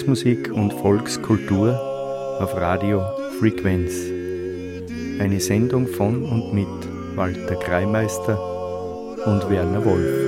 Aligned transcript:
Volksmusik 0.00 0.50
und 0.50 0.72
Volkskultur 0.72 1.78
auf 2.40 2.56
Radio 2.56 3.02
Frequenz. 3.38 3.92
Eine 5.20 5.38
Sendung 5.40 5.86
von 5.86 6.24
und 6.24 6.54
mit 6.54 7.16
Walter 7.16 7.56
Kreimeister 7.56 8.38
und 9.26 9.50
Werner 9.50 9.84
Wolf. 9.84 10.19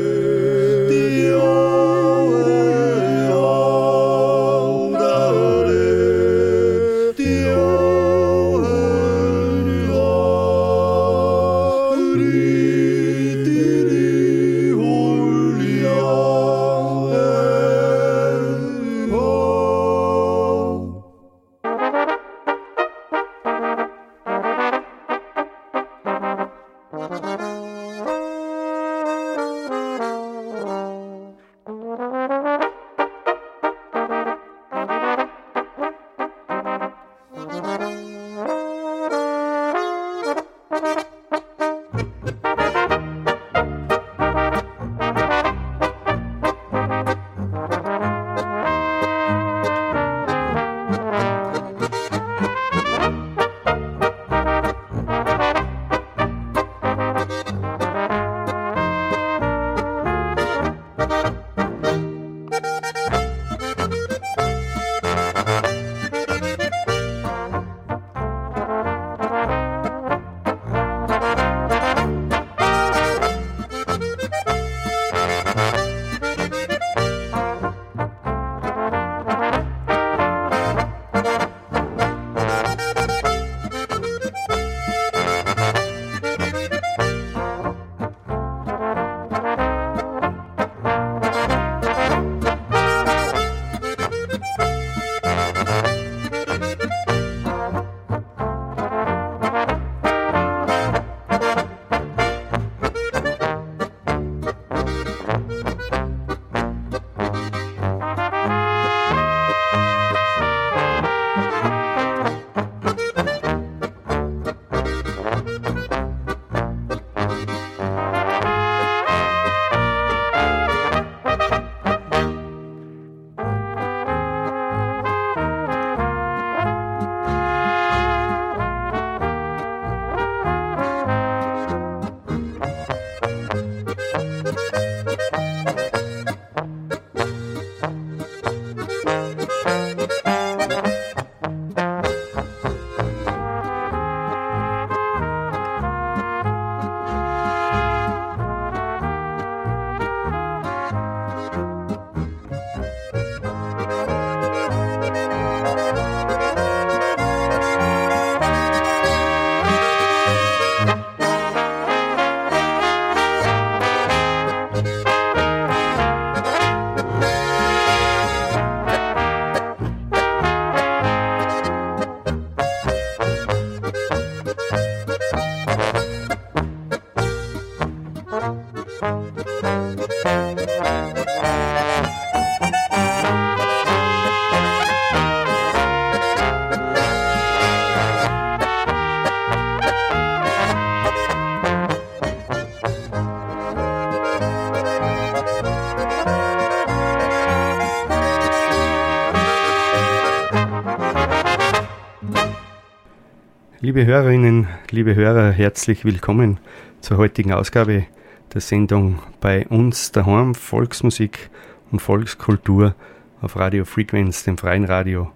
Liebe 203.85 204.07
Hörerinnen, 204.07 204.69
liebe 204.93 205.17
Hörer, 205.17 205.51
herzlich 205.51 206.05
willkommen 206.05 206.61
zur 207.01 207.17
heutigen 207.17 207.53
Ausgabe 207.53 208.07
der 208.55 208.61
Sendung 208.61 209.19
bei 209.41 209.67
uns 209.67 210.13
daheim 210.13 210.55
Volksmusik 210.55 211.51
und 211.91 211.99
Volkskultur 211.99 212.95
auf 213.41 213.57
Radio 213.57 213.85
Frequenz, 213.85 214.45
dem 214.45 214.57
freien 214.57 214.85
Radio 214.85 215.33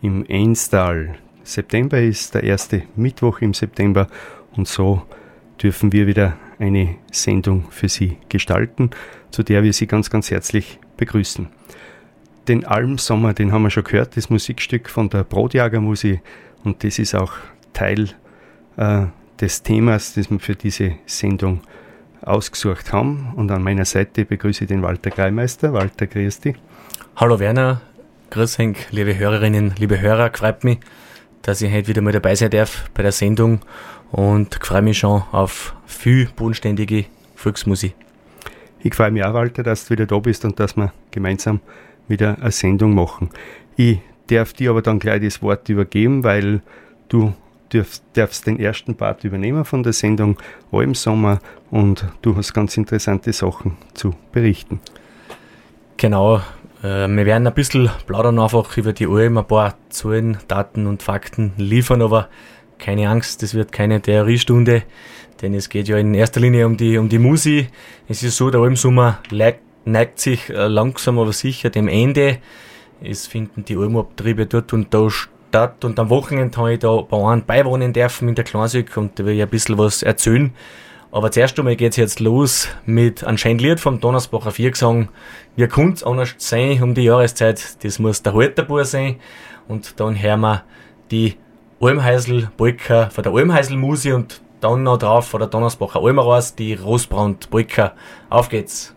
im 0.00 0.24
Einstal. 0.30 1.18
September 1.42 2.00
ist 2.00 2.34
der 2.34 2.44
erste 2.44 2.84
Mittwoch 2.96 3.42
im 3.42 3.52
September 3.52 4.06
und 4.56 4.66
so 4.66 5.02
dürfen 5.62 5.92
wir 5.92 6.06
wieder 6.06 6.38
eine 6.58 6.94
Sendung 7.12 7.66
für 7.68 7.90
Sie 7.90 8.16
gestalten, 8.30 8.92
zu 9.30 9.42
der 9.42 9.62
wir 9.62 9.74
Sie 9.74 9.86
ganz, 9.86 10.08
ganz 10.08 10.30
herzlich 10.30 10.78
begrüßen. 10.96 11.48
Den 12.48 12.64
Almsommer, 12.64 13.34
den 13.34 13.52
haben 13.52 13.64
wir 13.64 13.70
schon 13.70 13.84
gehört, 13.84 14.16
das 14.16 14.30
Musikstück 14.30 14.88
von 14.88 15.10
der 15.10 15.22
Brotjagermusik 15.22 16.22
und 16.64 16.82
das 16.82 16.98
ist 16.98 17.14
auch 17.14 17.34
Teil 17.72 18.10
äh, 18.76 19.06
des 19.40 19.62
Themas, 19.62 20.14
das 20.14 20.30
wir 20.30 20.38
für 20.40 20.54
diese 20.54 20.92
Sendung 21.06 21.60
ausgesucht 22.22 22.92
haben. 22.92 23.32
Und 23.36 23.50
an 23.50 23.62
meiner 23.62 23.84
Seite 23.84 24.24
begrüße 24.24 24.64
ich 24.64 24.68
den 24.68 24.82
Walter 24.82 25.10
Greimeister. 25.10 25.72
Walter, 25.72 26.06
grüß 26.06 26.40
dich. 26.40 26.56
Hallo 27.16 27.38
Werner, 27.38 27.80
grüß 28.30 28.58
Henk, 28.58 28.78
liebe 28.90 29.18
Hörerinnen, 29.18 29.74
liebe 29.78 30.00
Hörer, 30.00 30.30
freut 30.32 30.64
mich, 30.64 30.78
dass 31.42 31.60
ich 31.60 31.72
heute 31.72 31.88
wieder 31.88 32.02
mal 32.02 32.12
dabei 32.12 32.34
sein 32.34 32.50
darf 32.50 32.88
bei 32.94 33.02
der 33.02 33.12
Sendung 33.12 33.60
und 34.10 34.58
freue 34.62 34.82
mich 34.82 34.98
schon 34.98 35.22
auf 35.32 35.74
viel 35.86 36.28
bodenständige 36.34 37.06
Volksmusik. 37.34 37.94
Ich 38.82 38.94
freue 38.94 39.10
mich 39.10 39.24
auch, 39.24 39.34
Walter, 39.34 39.62
dass 39.62 39.84
du 39.84 39.90
wieder 39.90 40.06
da 40.06 40.18
bist 40.18 40.44
und 40.44 40.58
dass 40.58 40.76
wir 40.76 40.92
gemeinsam 41.10 41.60
wieder 42.08 42.38
eine 42.40 42.50
Sendung 42.50 42.94
machen. 42.94 43.30
Ich 43.76 43.98
darf 44.28 44.52
dir 44.52 44.70
aber 44.70 44.82
dann 44.82 44.98
gleich 44.98 45.22
das 45.22 45.42
Wort 45.42 45.68
übergeben, 45.68 46.24
weil 46.24 46.62
du 47.08 47.34
darfst, 47.72 48.04
darfst 48.14 48.46
den 48.46 48.58
ersten 48.58 48.94
Part 48.94 49.24
übernehmen 49.24 49.64
von 49.64 49.82
der 49.82 49.92
Sendung 49.92 50.38
Sommer 50.92 51.40
und 51.70 52.04
du 52.22 52.36
hast 52.36 52.52
ganz 52.52 52.76
interessante 52.76 53.32
Sachen 53.32 53.76
zu 53.94 54.14
berichten. 54.32 54.80
Genau, 55.96 56.38
äh, 56.82 57.08
wir 57.08 57.26
werden 57.26 57.46
ein 57.46 57.54
bisschen 57.54 57.90
plaudern 58.06 58.38
einfach 58.38 58.76
über 58.76 58.92
die 58.92 59.06
Alm, 59.06 59.38
ein 59.38 59.46
paar 59.46 59.74
Zahlen, 59.90 60.38
Daten 60.48 60.86
und 60.86 61.02
Fakten 61.02 61.52
liefern, 61.56 62.02
aber 62.02 62.28
keine 62.78 63.08
Angst, 63.08 63.42
das 63.42 63.54
wird 63.54 63.72
keine 63.72 64.00
Theoriestunde, 64.00 64.82
denn 65.42 65.54
es 65.54 65.68
geht 65.68 65.88
ja 65.88 65.98
in 65.98 66.14
erster 66.14 66.40
Linie 66.40 66.66
um 66.66 66.76
die, 66.76 66.96
um 66.96 67.08
die 67.08 67.18
Musik. 67.18 67.70
Es 68.08 68.22
ist 68.22 68.36
so, 68.36 68.50
der 68.50 68.60
Almsommer 68.60 69.18
neigt 69.84 70.18
sich 70.18 70.48
äh, 70.50 70.66
langsam 70.66 71.18
aber 71.18 71.32
sicher 71.32 71.70
dem 71.70 71.88
Ende. 71.88 72.38
Es 73.02 73.26
finden 73.26 73.64
die 73.64 73.76
Almabtriebe 73.76 74.46
dort 74.46 74.72
und 74.72 74.92
da 74.92 75.08
statt 75.50 75.84
und 75.84 75.98
am 75.98 76.10
Wochenende 76.10 76.56
habe 76.56 76.74
ich 76.74 76.78
da 76.78 77.00
bei 77.00 77.16
einem 77.16 77.44
beiwohnen 77.44 77.92
dürfen 77.92 78.28
in 78.28 78.36
der 78.36 78.44
Klausik 78.44 78.96
und 78.96 79.18
da 79.18 79.24
will 79.24 79.34
ich 79.34 79.42
ein 79.42 79.48
bisschen 79.48 79.76
was 79.78 80.02
erzählen. 80.02 80.52
Aber 81.10 81.32
zuerst 81.32 81.58
einmal 81.58 81.74
geht's 81.74 81.96
jetzt 81.96 82.20
los 82.20 82.68
mit 82.86 83.24
einem 83.24 83.36
schönen 83.36 83.58
Lied 83.58 83.80
vom 83.80 84.00
Donnersbacher 84.00 84.52
Viergesang. 84.52 85.08
Wie 85.56 85.66
kann's 85.66 86.04
anders 86.04 86.36
sein 86.38 86.80
um 86.80 86.94
die 86.94 87.02
Jahreszeit? 87.02 87.82
Das 87.82 87.98
muss 87.98 88.22
der 88.22 88.34
Halterbauer 88.34 88.84
sein. 88.84 89.16
Und 89.66 89.98
dann 89.98 90.22
hören 90.22 90.40
wir 90.40 90.62
die 91.10 91.36
Almheisel 91.80 92.48
Polka 92.56 93.10
von 93.10 93.24
der 93.24 93.32
Almheisel 93.32 93.76
Musi 93.76 94.12
und 94.12 94.40
dann 94.60 94.84
noch 94.84 94.98
drauf 94.98 95.26
von 95.26 95.40
der 95.40 95.48
Donnersbacher 95.48 96.00
Almeras 96.00 96.54
die 96.54 96.74
Rosbrand 96.74 97.50
Polka. 97.50 97.94
Auf 98.28 98.48
geht's! 98.48 98.94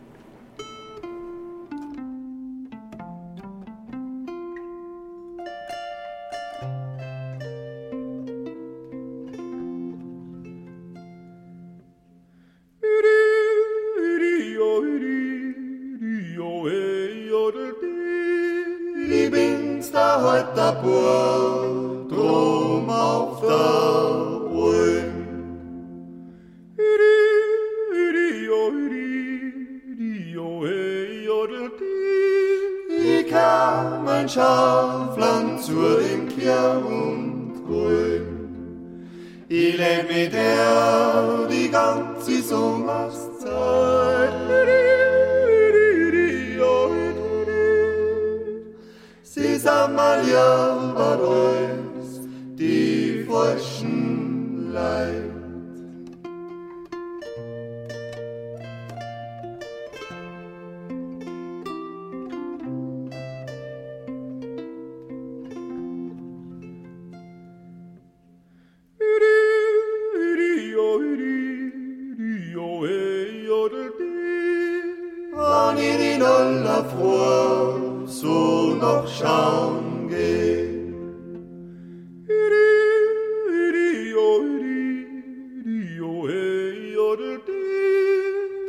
voller 76.53 76.83
Frohe 76.85 78.05
zu 78.05 78.75
noch 78.79 79.07
schauen 79.07 80.07
geh. 80.09 80.69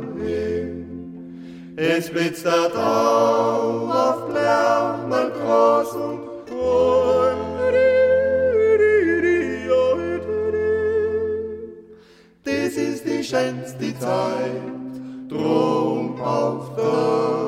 Es 1.76 2.10
blitzt 2.10 2.44
der 2.44 2.72
Tau 2.72 3.88
auf 3.88 4.26
Blaumen 4.28 5.30
groß 5.32 6.09
schenkst 13.30 13.80
die 13.80 13.96
Zeit, 13.96 14.50
drum 15.28 16.20
auf 16.20 16.74
der 16.74 17.39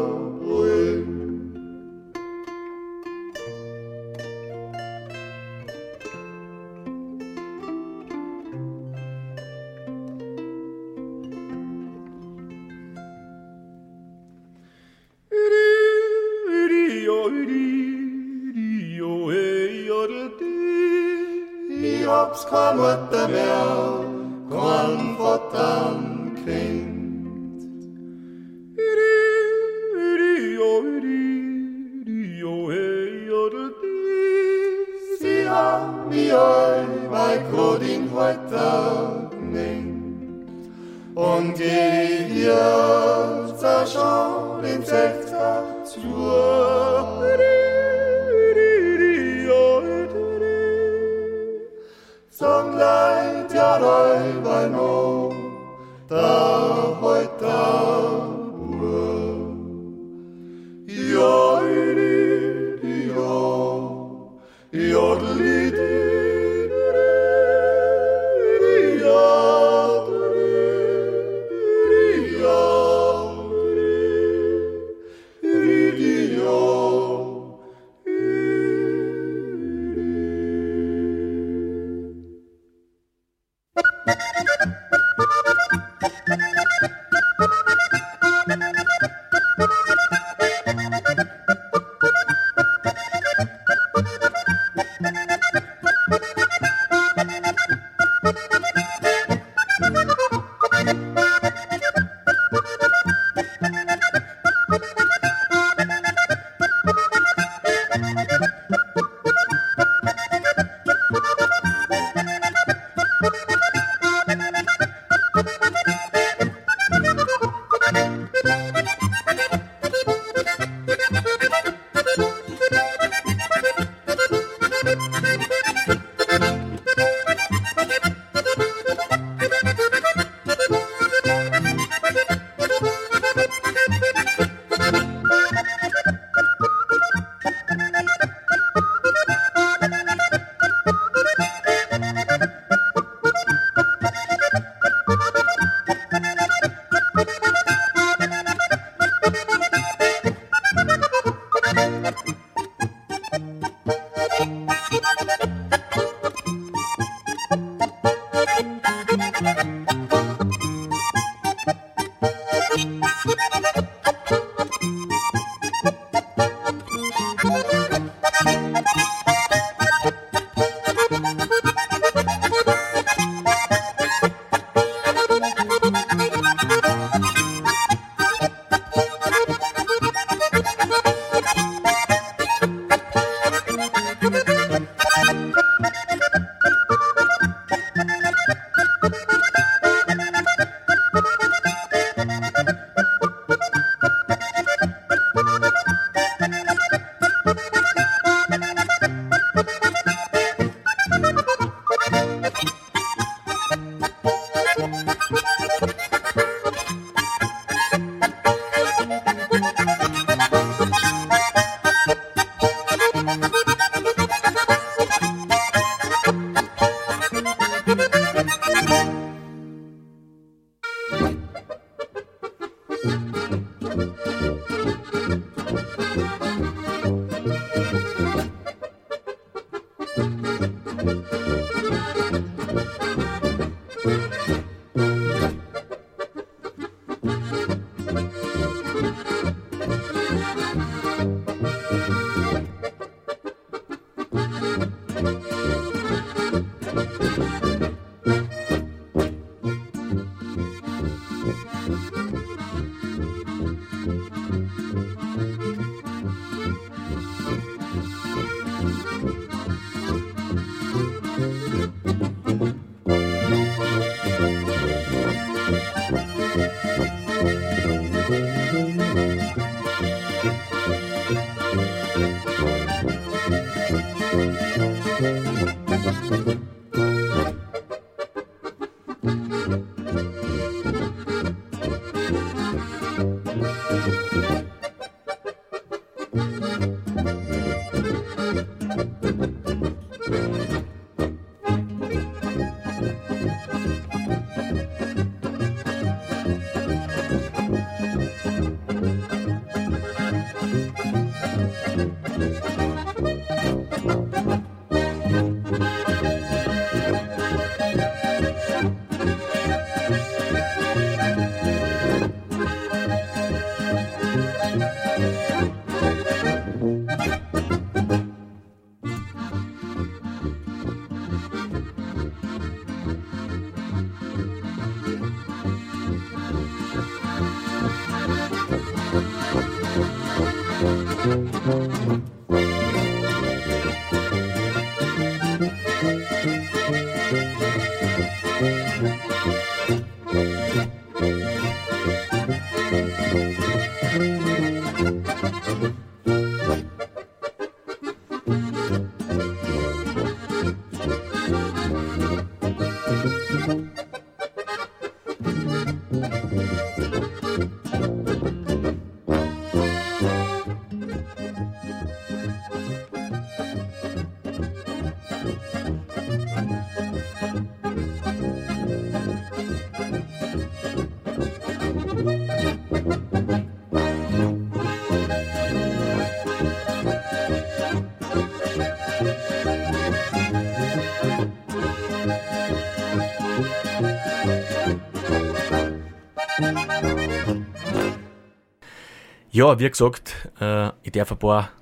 Ja, 389.55 389.79
wie 389.79 389.91
gesagt, 389.91 390.49
äh, 390.63 390.89
ich 391.03 391.13
darf 391.13 391.31
ein 391.31 391.39
paar 391.39 391.73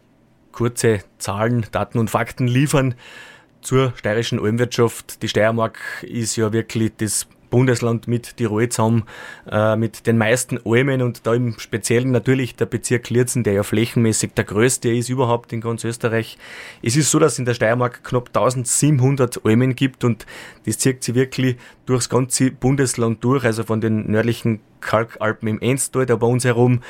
kurze 0.51 1.05
Zahlen, 1.19 1.65
Daten 1.71 2.01
und 2.01 2.11
Fakten 2.11 2.49
liefern 2.49 2.97
zur 3.61 3.93
steirischen 3.95 4.41
Almwirtschaft. 4.41 5.23
Die 5.23 5.29
Steiermark 5.29 5.79
ist 6.03 6.35
ja 6.35 6.53
wirklich 6.53 6.91
das 6.97 7.29
Bundesland 7.49 8.09
mit 8.09 8.39
Tirol 8.39 8.69
zusammen 8.71 9.05
äh, 9.49 9.77
mit 9.77 10.09
den 10.09 10.19
meisten 10.19 10.59
Almen 10.65 11.01
und 11.01 11.29
da 11.29 11.35
im 11.35 11.61
Speziellen 11.61 12.11
natürlich 12.11 12.57
der 12.57 12.67
Bezirk 12.67 13.09
Lierzen, 13.09 13.45
der 13.45 13.53
ja 13.53 13.63
flächenmäßig 13.63 14.33
der 14.35 14.45
größte 14.45 14.91
ist 14.91 15.09
überhaupt 15.09 15.53
in 15.53 15.61
ganz 15.61 15.85
Österreich. 15.85 16.39
Es 16.83 16.97
ist 16.97 17.13
so, 17.13 17.21
dass 17.21 17.35
es 17.35 17.39
in 17.39 17.45
der 17.45 17.55
Steiermark 17.55 18.03
knapp 18.03 18.31
1700 18.35 19.45
Almen 19.45 19.77
gibt 19.77 20.03
und 20.03 20.27
das 20.67 20.79
zieht 20.79 21.05
sich 21.05 21.15
wirklich 21.15 21.57
durchs 21.87 22.09
ganze 22.09 22.51
Bundesland 22.51 23.23
durch, 23.23 23.45
also 23.45 23.63
von 23.63 23.81
den 23.81 24.11
nördlichen 24.11 24.61
Kalkalpen 24.81 25.49
im 25.49 25.61
Enstal, 25.61 26.07
da 26.07 26.17
bei 26.17 26.27
uns 26.27 26.45
herum, 26.45 26.81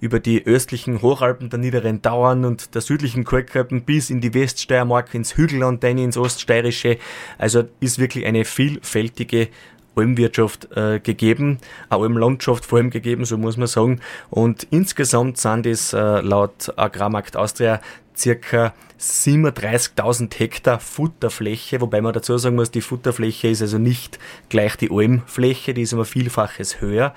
über 0.00 0.20
die 0.20 0.46
östlichen 0.46 1.02
Hochalpen 1.02 1.50
der 1.50 1.58
Niederen 1.58 2.02
Dauern 2.02 2.44
und 2.44 2.74
der 2.74 2.82
südlichen 2.82 3.24
Kalkalpen 3.24 3.82
bis 3.82 4.10
in 4.10 4.20
die 4.20 4.34
Weststeiermark, 4.34 5.14
ins 5.14 5.36
Hügelland, 5.36 5.82
dann 5.82 5.98
ins 5.98 6.16
Oststeirische. 6.16 6.98
Also 7.38 7.64
ist 7.80 7.98
wirklich 7.98 8.26
eine 8.26 8.44
vielfältige 8.44 9.48
Almwirtschaft 9.96 10.68
äh, 10.76 11.00
gegeben, 11.00 11.58
eine 11.90 12.02
Almlandschaft 12.02 12.64
vor 12.64 12.78
allem 12.78 12.90
gegeben, 12.90 13.24
so 13.24 13.36
muss 13.36 13.56
man 13.56 13.66
sagen. 13.66 14.00
Und 14.30 14.66
insgesamt 14.70 15.38
sind 15.38 15.66
es 15.66 15.92
äh, 15.92 16.20
laut 16.20 16.72
Agrarmarkt 16.76 17.36
Austria 17.36 17.80
circa 18.16 18.74
37.000 19.00 20.36
Hektar 20.38 20.80
Futterfläche, 20.80 21.80
wobei 21.80 22.00
man 22.00 22.12
dazu 22.12 22.36
sagen 22.36 22.56
muss, 22.56 22.70
die 22.70 22.80
Futterfläche 22.80 23.48
ist 23.48 23.62
also 23.62 23.78
nicht 23.78 24.18
gleich 24.48 24.76
die 24.76 24.90
Almfläche, 24.90 25.72
die 25.72 25.82
ist 25.82 25.92
immer 25.92 26.04
vielfaches 26.04 26.80
höher. 26.80 27.14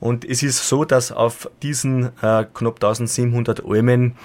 Und 0.00 0.24
es 0.24 0.42
ist 0.42 0.66
so, 0.66 0.84
dass 0.84 1.12
auf 1.12 1.48
diesen 1.62 2.06
äh, 2.22 2.44
knapp 2.54 2.76
1700 2.76 3.64
Almen 3.64 4.16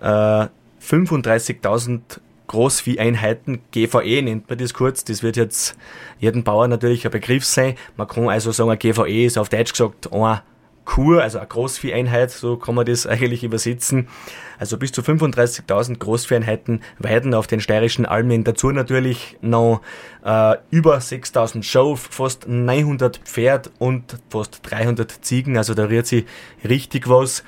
äh, 0.00 0.46
35.000 0.82 2.00
Großvieheinheiten, 2.46 3.60
GVE 3.72 4.22
nennt 4.22 4.48
man 4.48 4.58
das 4.58 4.72
kurz, 4.72 5.04
das 5.04 5.22
wird 5.22 5.36
jetzt 5.36 5.76
jedem 6.18 6.44
Bauer 6.44 6.66
natürlich 6.66 7.04
ein 7.04 7.10
Begriff 7.10 7.44
sein. 7.44 7.74
Man 7.96 8.08
kann 8.08 8.28
also 8.28 8.52
sagen, 8.52 8.78
GVE 8.78 9.26
ist 9.26 9.36
auf 9.36 9.50
Deutsch 9.50 9.72
gesagt 9.72 10.10
ein 10.10 10.40
Kur, 10.88 11.22
also 11.22 11.36
eine 11.38 11.46
Großvieheinheit, 11.46 12.30
so 12.30 12.56
kann 12.56 12.74
man 12.74 12.86
das 12.86 13.06
eigentlich 13.06 13.44
übersetzen. 13.44 14.08
Also 14.58 14.78
bis 14.78 14.90
zu 14.90 15.02
35.000 15.02 15.98
Großvieheinheiten 15.98 16.80
weiden 16.98 17.34
auf 17.34 17.46
den 17.46 17.60
steirischen 17.60 18.06
Almen. 18.06 18.42
Dazu 18.42 18.70
natürlich 18.70 19.36
noch 19.42 19.82
äh, 20.24 20.56
über 20.70 20.96
6.000 20.96 21.62
Schau, 21.62 21.94
fast 21.94 22.48
900 22.48 23.18
Pferd 23.18 23.70
und 23.78 24.16
fast 24.30 24.60
300 24.62 25.10
Ziegen. 25.10 25.58
Also 25.58 25.74
da 25.74 25.84
rührt 25.84 26.06
sich 26.06 26.24
richtig 26.66 27.06
was. 27.06 27.44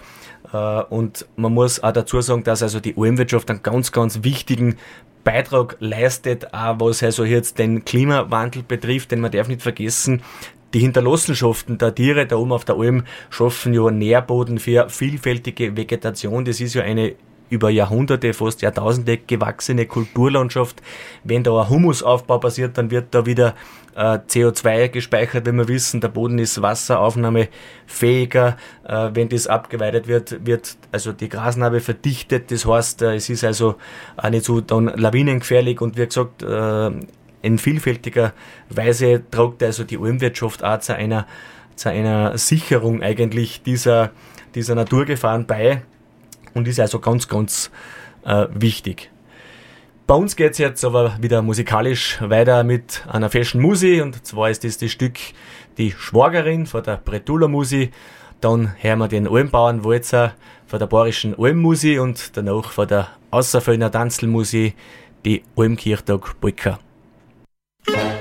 Äh, 0.53 0.83
und 0.91 1.27
man 1.37 1.55
muss 1.55 1.83
auch 1.83 1.93
dazu 1.93 2.21
sagen, 2.21 2.45
dass 2.45 2.63
also 2.63 2.79
die 2.79 2.95
Almwirtschaft 2.99 3.49
einen 3.49 3.63
ganz, 3.63 3.91
ganz 3.91 4.23
wichtigen 4.23 4.77
Beitrag 5.25 5.77
leistet, 5.81 6.53
auch 6.53 6.79
was 6.81 7.03
also 7.03 7.25
jetzt 7.25 7.59
den 7.59 7.87
Klimawandel 7.87 8.63
betrifft, 8.63 9.13
denn 9.13 9.21
man 9.21 9.31
darf 9.31 9.49
nicht 9.49 9.63
vergessen, 9.63 10.23
die 10.75 10.81
Hinterlassenschaften 10.81 11.79
der 11.79 11.95
Tiere 11.95 12.27
da 12.27 12.37
oben 12.37 12.53
auf 12.53 12.65
der 12.65 12.77
Alm 12.77 13.05
schaffen 13.29 13.75
ja 13.75 13.91
Nährboden 13.91 14.59
für 14.59 14.89
vielfältige 14.89 15.77
Vegetation. 15.77 16.45
Das 16.45 16.61
ist 16.61 16.75
ja 16.75 16.83
eine 16.83 17.17
über 17.51 17.69
Jahrhunderte, 17.69 18.33
fast 18.33 18.63
Jahrtausende 18.63 19.19
gewachsene 19.19 19.87
Kulturlandschaft. 19.87 20.81
Wenn 21.25 21.43
da 21.43 21.61
ein 21.61 21.69
Humusaufbau 21.69 22.39
passiert, 22.39 22.79
dann 22.79 22.93
wird 22.93 23.09
da 23.11 23.27
wieder 23.27 23.57
äh, 23.97 24.19
CO2 24.27 24.89
gespeichert, 24.89 25.47
wenn 25.47 25.57
wir 25.57 25.67
wissen, 25.67 26.01
der 26.01 26.09
Boden 26.09 26.39
ist 26.39 26.63
wasseraufnahmefähiger. 26.63 28.57
Äh, 28.87 29.11
wenn 29.15 29.29
das 29.29 29.49
abgeweidet 29.49 30.07
wird, 30.07 30.47
wird 30.47 30.77
also 30.93 31.13
die 31.13 31.29
Grasnarbe 31.29 31.81
verdichtet. 31.81 32.53
Das 32.53 32.67
heißt, 32.67 33.03
äh, 33.03 33.17
es 33.17 33.29
ist 33.29 33.43
also 33.43 33.75
auch 34.17 34.31
nicht 34.31 34.45
so 34.45 34.61
dann 34.61 34.87
lawinengefährlich 34.87 35.81
und 35.81 35.99
wie 35.99 36.07
gesagt, 36.07 36.45
äh, 36.45 36.91
in 37.43 37.59
vielfältiger 37.59 38.33
Weise 38.69 39.23
tragt 39.31 39.63
also 39.63 39.85
die 39.85 39.99
Almwirtschaft 39.99 40.63
auch 40.65 40.81
zu 40.81 40.95
einer, 40.95 41.27
zu 41.77 41.91
einer 41.91 42.37
Sicherung 42.39 43.03
eigentlich 43.03 43.63
dieser, 43.63 44.11
dieser 44.55 44.75
Naturgefahren 44.75 45.47
bei 45.47 45.83
und 46.55 46.69
ist 46.69 46.81
also 46.81 46.99
ganz, 46.99 47.29
ganz 47.29 47.71
äh, 48.25 48.47
wichtig. 48.55 49.11
Bei 50.07 50.17
uns 50.17 50.35
geht 50.35 50.53
es 50.53 50.59
jetzt 50.59 50.85
aber 50.85 51.17
wieder 51.21 51.41
musikalisch 51.41 52.19
weiter 52.21 52.65
mit 52.65 53.05
einer 53.09 53.31
Fashion 53.31 53.63
Musi 53.63 54.01
und 54.01 54.27
zwar 54.27 54.51
ist 54.51 54.65
das 54.65 54.77
das 54.77 54.91
Stück 54.91 55.19
Die 55.79 55.93
Schwagerin 55.93 56.67
von 56.67 56.83
der 56.83 56.97
Bretula 56.97 57.47
Musi. 57.47 57.93
Dann 58.41 58.75
hören 58.79 58.99
wir 58.99 59.09
den 59.09 59.29
Almbauern 59.29 59.85
Walzer 59.85 60.35
von 60.67 60.79
der 60.81 60.87
Bayerischen 60.87 61.39
Almmusi 61.39 61.99
und 61.99 62.37
danach 62.37 62.73
von 62.73 62.89
der 62.89 63.09
Außerföhner 63.31 63.93
Tanzelmusi 63.93 64.75
die 65.25 65.43
Almkirchtag 65.57 66.41
Polka. 66.41 66.81
Yeah. 67.93 68.20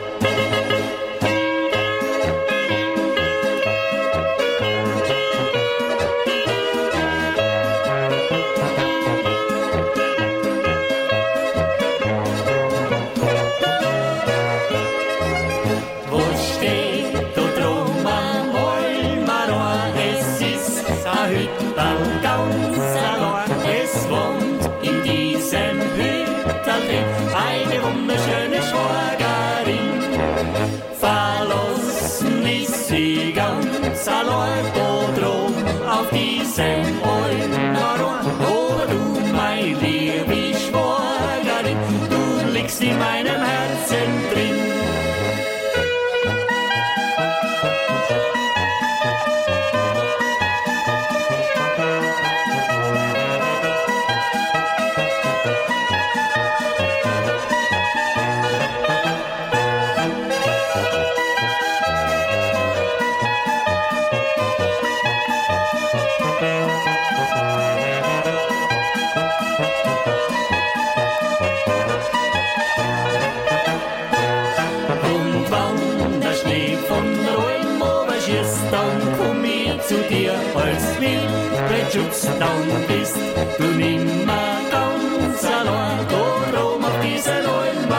Schutz 81.91 82.21
down 82.37 82.67
bist, 82.87 83.17
du 83.57 83.63
nimmer 83.63 84.59
ganz 84.69 85.43
allein, 85.43 86.07
drum 86.51 86.85
auf 86.85 86.99
diese 87.01 87.33
neuen 87.49 87.89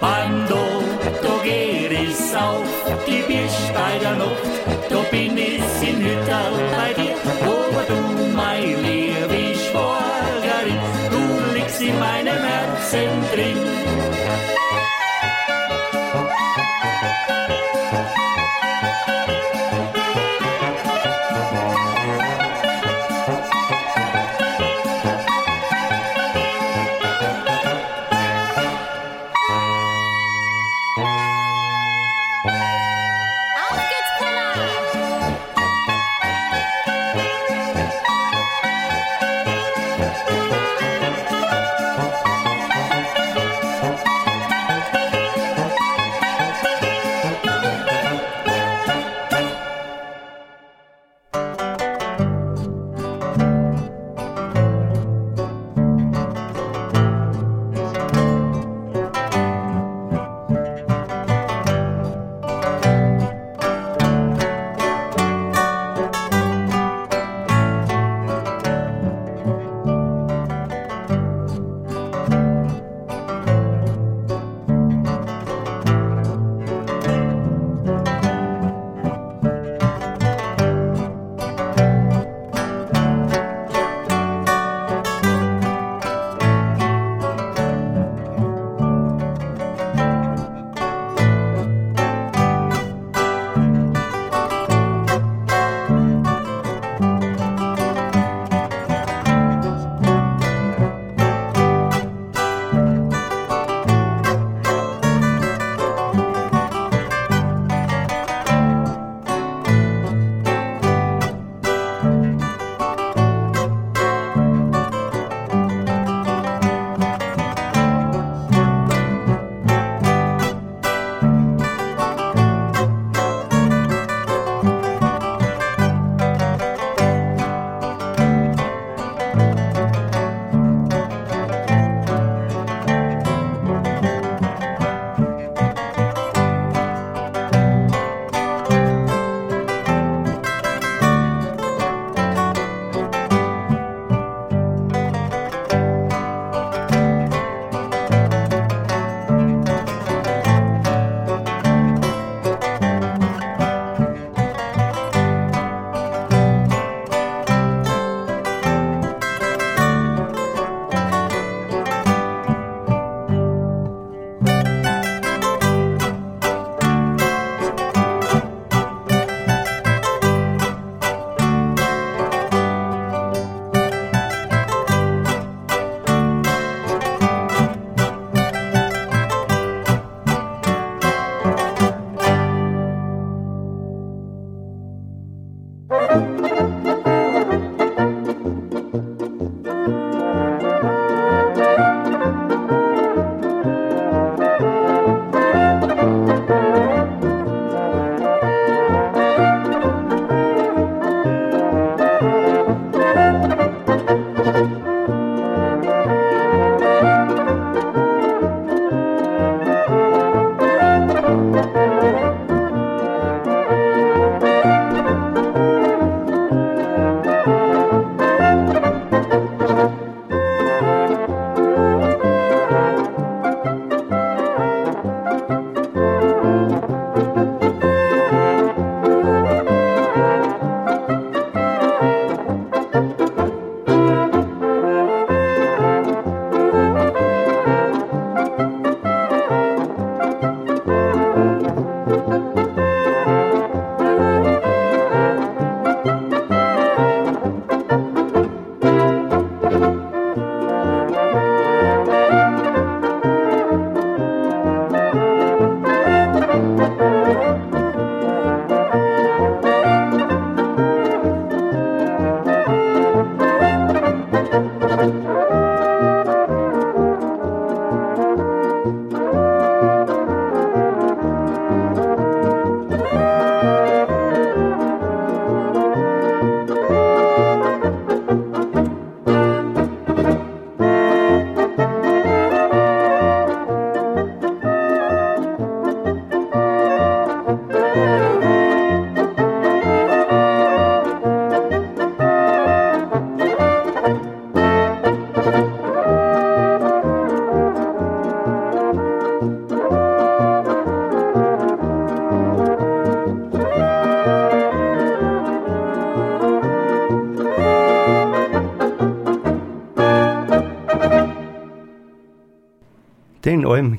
Beim 0.00 0.46
Doktor 0.46 1.42
geht 1.42 1.90
es 1.90 2.32
auf 2.34 2.62
die 3.08 3.22
Birsch 3.26 3.72
bei 3.74 3.98
der 3.98 4.14
Nacht, 4.14 4.52
da 4.88 4.98
bin 5.10 5.36
ich 5.36 5.88
in 5.88 5.98
Hütterl 5.98 6.54
bei 6.76 6.92
dir, 6.94 7.16
aber 7.42 7.82
du, 7.88 8.36
mein 8.36 8.82
liebe 8.84 9.58
Schwagerin, 9.58 10.80
du 11.10 11.54
liegst 11.54 11.80
in 11.82 11.98
meinem 11.98 12.40
Herzen 12.40 13.10
drin. 13.34 14.91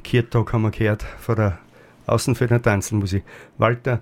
Kirtag 0.03 0.53
haben 0.53 0.63
wir 0.63 0.71
gehört 0.71 1.03
von 1.03 1.35
der 1.35 1.59
Außenfelder 2.05 2.61
Tanzelmusik. 2.61 3.23
Walter, 3.57 4.01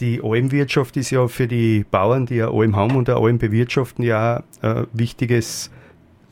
die 0.00 0.20
Almwirtschaft 0.22 0.96
ist 0.96 1.10
ja 1.10 1.26
für 1.28 1.48
die 1.48 1.84
Bauern, 1.90 2.26
die 2.26 2.36
ja 2.36 2.50
Alm 2.50 2.76
haben 2.76 2.96
und 2.96 3.08
Alm 3.08 3.38
bewirtschaften, 3.38 4.04
ja 4.04 4.42
ein 4.60 4.86
wichtiges 4.92 5.70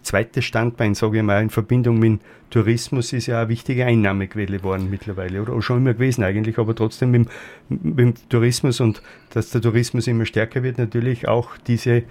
zweites 0.02 0.44
Standbein, 0.44 0.94
sage 0.94 1.18
ich 1.18 1.22
mal, 1.22 1.42
in 1.42 1.50
Verbindung 1.50 1.98
mit 1.98 2.20
Tourismus 2.50 3.12
ist 3.12 3.26
ja 3.26 3.40
eine 3.40 3.48
wichtige 3.48 3.86
Einnahmequelle 3.86 4.58
geworden 4.58 4.88
mittlerweile 4.90 5.42
oder 5.42 5.60
schon 5.62 5.78
immer 5.78 5.94
gewesen 5.94 6.22
eigentlich, 6.22 6.58
aber 6.58 6.74
trotzdem 6.74 7.10
mit, 7.10 7.28
mit 7.68 7.98
dem 7.98 8.14
Tourismus 8.28 8.80
und 8.80 9.02
dass 9.30 9.50
der 9.50 9.60
Tourismus 9.60 10.06
immer 10.06 10.26
stärker 10.26 10.62
wird, 10.62 10.78
natürlich 10.78 11.26
auch 11.26 11.56
diese, 11.66 12.04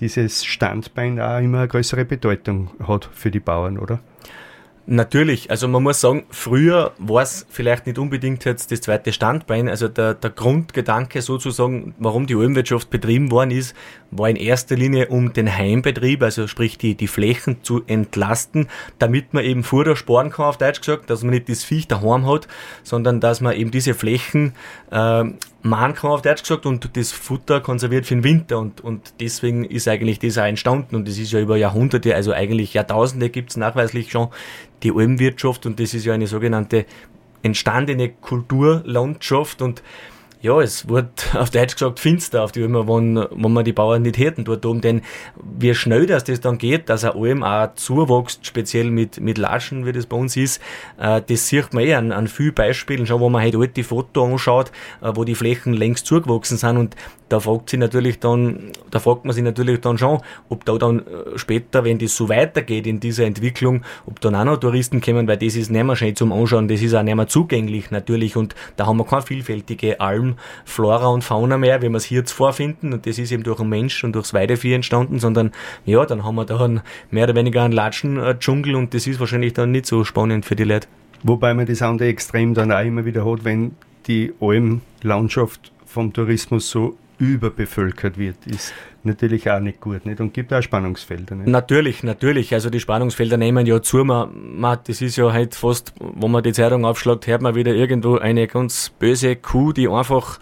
dieses 0.00 0.44
Standbein 0.44 1.18
auch 1.20 1.40
immer 1.40 1.60
eine 1.60 1.68
größere 1.68 2.04
Bedeutung 2.04 2.70
hat 2.86 3.08
für 3.12 3.30
die 3.30 3.40
Bauern, 3.40 3.78
oder? 3.78 4.00
Natürlich, 4.90 5.50
also 5.50 5.68
man 5.68 5.82
muss 5.82 6.00
sagen, 6.00 6.24
früher 6.30 6.92
war 6.96 7.22
es 7.22 7.44
vielleicht 7.50 7.86
nicht 7.86 7.98
unbedingt 7.98 8.46
jetzt 8.46 8.72
das 8.72 8.80
zweite 8.80 9.12
Standbein, 9.12 9.68
also 9.68 9.86
der, 9.86 10.14
der 10.14 10.30
Grundgedanke 10.30 11.20
sozusagen, 11.20 11.94
warum 11.98 12.26
die 12.26 12.34
Almwirtschaft 12.34 12.88
betrieben 12.88 13.30
worden 13.30 13.50
ist, 13.50 13.76
war 14.10 14.30
in 14.30 14.36
erster 14.36 14.76
Linie 14.76 15.08
um 15.08 15.34
den 15.34 15.54
Heimbetrieb, 15.54 16.22
also 16.22 16.46
sprich 16.46 16.78
die, 16.78 16.94
die 16.94 17.06
Flächen 17.06 17.62
zu 17.62 17.82
entlasten, 17.86 18.68
damit 18.98 19.34
man 19.34 19.44
eben 19.44 19.62
Futter 19.62 19.94
sparen 19.94 20.30
kann, 20.30 20.46
auf 20.46 20.56
Deutsch 20.56 20.80
gesagt, 20.80 21.10
dass 21.10 21.22
man 21.22 21.34
nicht 21.34 21.50
das 21.50 21.64
Viech 21.64 21.86
daheim 21.86 22.26
hat, 22.26 22.48
sondern 22.82 23.20
dass 23.20 23.42
man 23.42 23.54
eben 23.54 23.70
diese 23.70 23.92
Flächen 23.92 24.54
äh, 24.90 25.24
machen 25.62 25.94
kann, 25.94 26.10
auf 26.10 26.22
Deutsch 26.22 26.42
gesagt, 26.42 26.66
und 26.66 26.96
das 26.96 27.12
Futter 27.12 27.60
konserviert 27.60 28.06
für 28.06 28.14
den 28.14 28.24
Winter. 28.24 28.58
Und, 28.58 28.80
und 28.80 29.14
deswegen 29.20 29.64
ist 29.64 29.88
eigentlich 29.88 30.18
das 30.18 30.38
auch 30.38 30.44
entstanden. 30.44 30.96
Und 30.96 31.08
das 31.08 31.18
ist 31.18 31.32
ja 31.32 31.40
über 31.40 31.56
Jahrhunderte, 31.56 32.14
also 32.14 32.32
eigentlich 32.32 32.74
Jahrtausende 32.74 33.28
gibt 33.28 33.50
es 33.50 33.56
nachweislich 33.56 34.10
schon 34.10 34.28
die 34.82 34.92
Almwirtschaft 34.92 35.66
und 35.66 35.80
das 35.80 35.94
ist 35.94 36.04
ja 36.04 36.14
eine 36.14 36.26
sogenannte 36.26 36.86
entstandene 37.42 38.10
Kulturlandschaft 38.10 39.62
und 39.62 39.82
ja, 40.40 40.60
es 40.60 40.88
wurde 40.88 41.10
auf 41.34 41.50
Deutsch 41.50 41.74
gesagt 41.74 41.98
finster 41.98 42.44
auf 42.44 42.52
die 42.52 42.62
Alm, 42.62 42.74
wenn, 42.74 43.16
wenn 43.16 43.52
man 43.52 43.64
die 43.64 43.72
Bauern 43.72 44.02
nicht 44.02 44.18
hätten 44.18 44.44
dort 44.44 44.64
oben, 44.64 44.80
denn 44.80 45.02
wie 45.58 45.74
schnell 45.74 46.06
dass 46.06 46.24
das 46.24 46.40
dann 46.40 46.58
geht, 46.58 46.88
dass 46.88 47.04
ein 47.04 47.12
Alm 47.12 47.42
auch 47.42 47.74
zuwächst, 47.74 48.46
speziell 48.46 48.90
mit, 48.90 49.20
mit 49.20 49.38
Latschen, 49.38 49.84
wie 49.84 49.92
das 49.92 50.06
bei 50.06 50.16
uns 50.16 50.36
ist, 50.36 50.62
äh, 50.98 51.20
das 51.26 51.48
sieht 51.48 51.72
man 51.74 51.84
eh 51.84 51.94
an, 51.94 52.12
an 52.12 52.28
vielen 52.28 52.54
Beispielen. 52.54 53.06
Schon, 53.06 53.20
wo 53.20 53.28
man 53.28 53.42
halt 53.42 53.56
alte 53.56 53.82
Fotos 53.82 54.30
anschaut, 54.30 54.72
äh, 55.02 55.10
wo 55.14 55.24
die 55.24 55.34
Flächen 55.34 55.72
längst 55.72 56.06
zugewachsen 56.06 56.56
sind 56.56 56.76
und 56.76 56.96
da 57.28 57.40
fragt 57.40 57.70
sich 57.70 57.78
natürlich 57.78 58.18
dann, 58.18 58.72
da 58.90 58.98
fragt 58.98 59.24
man 59.24 59.34
sich 59.34 59.44
natürlich 59.44 59.80
dann 59.80 59.98
schon, 59.98 60.20
ob 60.48 60.64
da 60.64 60.76
dann 60.76 61.00
äh, 61.00 61.36
später, 61.36 61.84
wenn 61.84 61.98
das 61.98 62.16
so 62.16 62.28
weitergeht 62.28 62.86
in 62.86 63.00
dieser 63.00 63.24
Entwicklung, 63.24 63.82
ob 64.06 64.20
dann 64.20 64.34
auch 64.34 64.44
noch 64.44 64.56
Touristen 64.58 65.00
kommen, 65.00 65.28
weil 65.28 65.36
das 65.36 65.56
ist 65.56 65.70
nicht 65.70 65.84
mehr 65.84 65.96
schön 65.96 66.16
zum 66.16 66.32
Anschauen, 66.32 66.68
das 66.68 66.82
ist 66.82 66.94
auch 66.94 67.02
nicht 67.02 67.14
mehr 67.14 67.26
zugänglich 67.26 67.90
natürlich 67.90 68.36
und 68.36 68.54
da 68.76 68.86
haben 68.86 68.98
wir 68.98 69.04
keine 69.04 69.22
vielfältige 69.22 70.00
Alm, 70.00 70.36
Flora 70.64 71.08
und 71.08 71.22
Fauna 71.22 71.58
mehr, 71.58 71.82
wie 71.82 71.88
wir 71.88 71.96
es 71.96 72.04
hier 72.04 72.18
jetzt 72.18 72.32
vorfinden 72.32 72.92
und 72.92 73.06
das 73.06 73.18
ist 73.18 73.32
eben 73.32 73.42
durch 73.42 73.58
den 73.58 73.68
Mensch 73.68 74.02
und 74.04 74.14
durchs 74.14 74.34
Weidevieh 74.34 74.74
entstanden, 74.74 75.18
sondern 75.18 75.52
ja, 75.84 76.04
dann 76.06 76.24
haben 76.24 76.36
wir 76.36 76.44
da 76.44 76.64
einen, 76.64 76.80
mehr 77.10 77.24
oder 77.24 77.34
weniger 77.34 77.62
einen 77.62 77.72
Latschen-Dschungel 77.72 78.74
und 78.74 78.94
das 78.94 79.06
ist 79.06 79.20
wahrscheinlich 79.20 79.52
dann 79.52 79.70
nicht 79.72 79.86
so 79.86 80.04
spannend 80.04 80.44
für 80.44 80.56
die 80.56 80.64
Leute. 80.64 80.88
Wobei 81.22 81.52
man 81.54 81.66
das 81.66 81.82
andere 81.82 82.08
Extrem 82.08 82.54
dann 82.54 82.70
auch 82.72 82.84
immer 82.84 83.04
wieder 83.04 83.24
hat, 83.24 83.44
wenn 83.44 83.72
die 84.06 84.32
Almlandschaft 84.40 85.72
vom 85.84 86.12
Tourismus 86.12 86.70
so 86.70 86.96
überbevölkert 87.18 88.18
wird, 88.18 88.46
ist 88.46 88.72
natürlich 89.02 89.50
auch 89.50 89.60
nicht 89.60 89.80
gut 89.80 90.06
nicht? 90.06 90.20
und 90.20 90.32
gibt 90.32 90.52
auch 90.52 90.62
Spannungsfelder. 90.62 91.34
Nicht? 91.34 91.48
Natürlich, 91.48 92.02
natürlich. 92.02 92.54
Also 92.54 92.70
die 92.70 92.80
Spannungsfelder 92.80 93.36
nehmen 93.36 93.66
ja 93.66 93.82
zu. 93.82 94.04
Man, 94.04 94.58
man, 94.58 94.78
das 94.86 95.00
ist 95.02 95.16
ja 95.16 95.32
halt 95.32 95.54
fast, 95.54 95.92
wenn 96.00 96.30
man 96.30 96.42
die 96.42 96.52
Zeitung 96.52 96.84
aufschlägt, 96.84 97.26
hört 97.26 97.42
man 97.42 97.54
wieder 97.54 97.74
irgendwo 97.74 98.16
eine 98.16 98.46
ganz 98.46 98.90
böse 98.98 99.36
Kuh, 99.36 99.72
die 99.72 99.88
einfach 99.88 100.38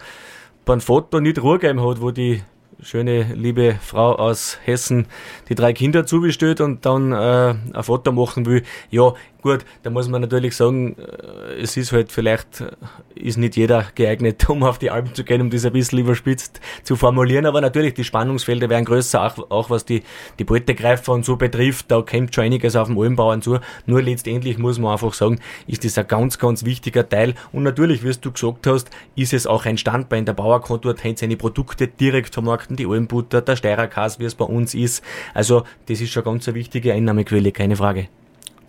beim 0.65 0.81
Foto 0.81 1.19
nicht 1.19 1.41
Ruhe 1.41 1.59
gegeben 1.59 1.81
hat, 1.81 2.01
wo 2.01 2.11
die 2.11 2.41
schöne, 2.81 3.33
liebe 3.33 3.77
Frau 3.81 4.15
aus 4.15 4.59
Hessen 4.63 5.07
die 5.49 5.55
drei 5.55 5.73
Kinder 5.73 6.05
zugestellt 6.05 6.61
und 6.61 6.85
dann 6.85 7.11
äh, 7.11 7.55
ein 7.73 7.83
Foto 7.83 8.11
machen 8.11 8.45
will. 8.45 8.63
Ja, 8.89 9.13
gut, 9.47 9.65
da 9.83 9.89
muss 9.89 10.07
man 10.07 10.21
natürlich 10.21 10.55
sagen, 10.55 10.95
äh, 10.97 11.61
es 11.61 11.77
ist 11.77 11.91
halt 11.91 12.11
vielleicht, 12.11 12.61
äh, 12.61 12.71
ist 13.15 13.37
nicht 13.37 13.55
jeder 13.55 13.85
geeignet, 13.95 14.49
um 14.49 14.63
auf 14.63 14.77
die 14.77 14.91
Alpen 14.91 15.13
zu 15.13 15.23
gehen, 15.23 15.41
um 15.41 15.49
das 15.49 15.65
ein 15.65 15.73
bisschen 15.73 15.99
überspitzt 15.99 16.59
zu 16.83 16.95
formulieren, 16.95 17.45
aber 17.45 17.61
natürlich 17.61 17.93
die 17.93 18.03
Spannungsfelder 18.03 18.69
werden 18.69 18.85
größer, 18.85 19.23
auch, 19.23 19.49
auch 19.49 19.69
was 19.69 19.85
die, 19.85 20.03
die 20.37 20.43
Beutegreifer 20.43 21.13
und 21.13 21.25
so 21.25 21.37
betrifft, 21.37 21.89
da 21.89 22.01
kommt 22.01 22.35
schon 22.35 22.45
einiges 22.45 22.75
auf 22.75 22.87
dem 22.87 22.99
Almbauern 22.99 23.41
zu, 23.41 23.59
nur 23.85 24.01
letztendlich 24.01 24.57
muss 24.57 24.79
man 24.79 24.91
einfach 24.91 25.13
sagen, 25.13 25.39
ist 25.65 25.85
das 25.85 25.97
ein 25.97 26.07
ganz, 26.07 26.37
ganz 26.37 26.65
wichtiger 26.65 27.07
Teil. 27.07 27.33
Und 27.51 27.63
natürlich, 27.63 28.03
wie 28.03 28.11
du 28.11 28.31
gesagt 28.31 28.67
hast, 28.67 28.89
ist 29.15 29.33
es 29.33 29.47
auch 29.47 29.65
ein 29.65 29.77
Standbein, 29.77 30.25
der 30.25 30.33
Bauer 30.33 30.61
kann 30.61 30.81
dort 30.81 30.99
seine 31.15 31.37
Produkte 31.37 31.87
direkt 31.87 32.33
vermarkten, 32.33 32.75
die 32.75 32.85
Almbutter, 32.85 33.41
der 33.41 33.55
Steirerkas, 33.55 34.19
wie 34.19 34.25
es 34.25 34.35
bei 34.35 34.45
uns 34.45 34.75
ist, 34.75 35.03
also 35.33 35.63
das 35.87 36.01
ist 36.01 36.11
schon 36.11 36.23
ganz 36.23 36.47
eine 36.47 36.55
wichtige 36.55 36.93
Einnahmequelle, 36.93 37.51
keine 37.51 37.75
Frage 37.75 38.09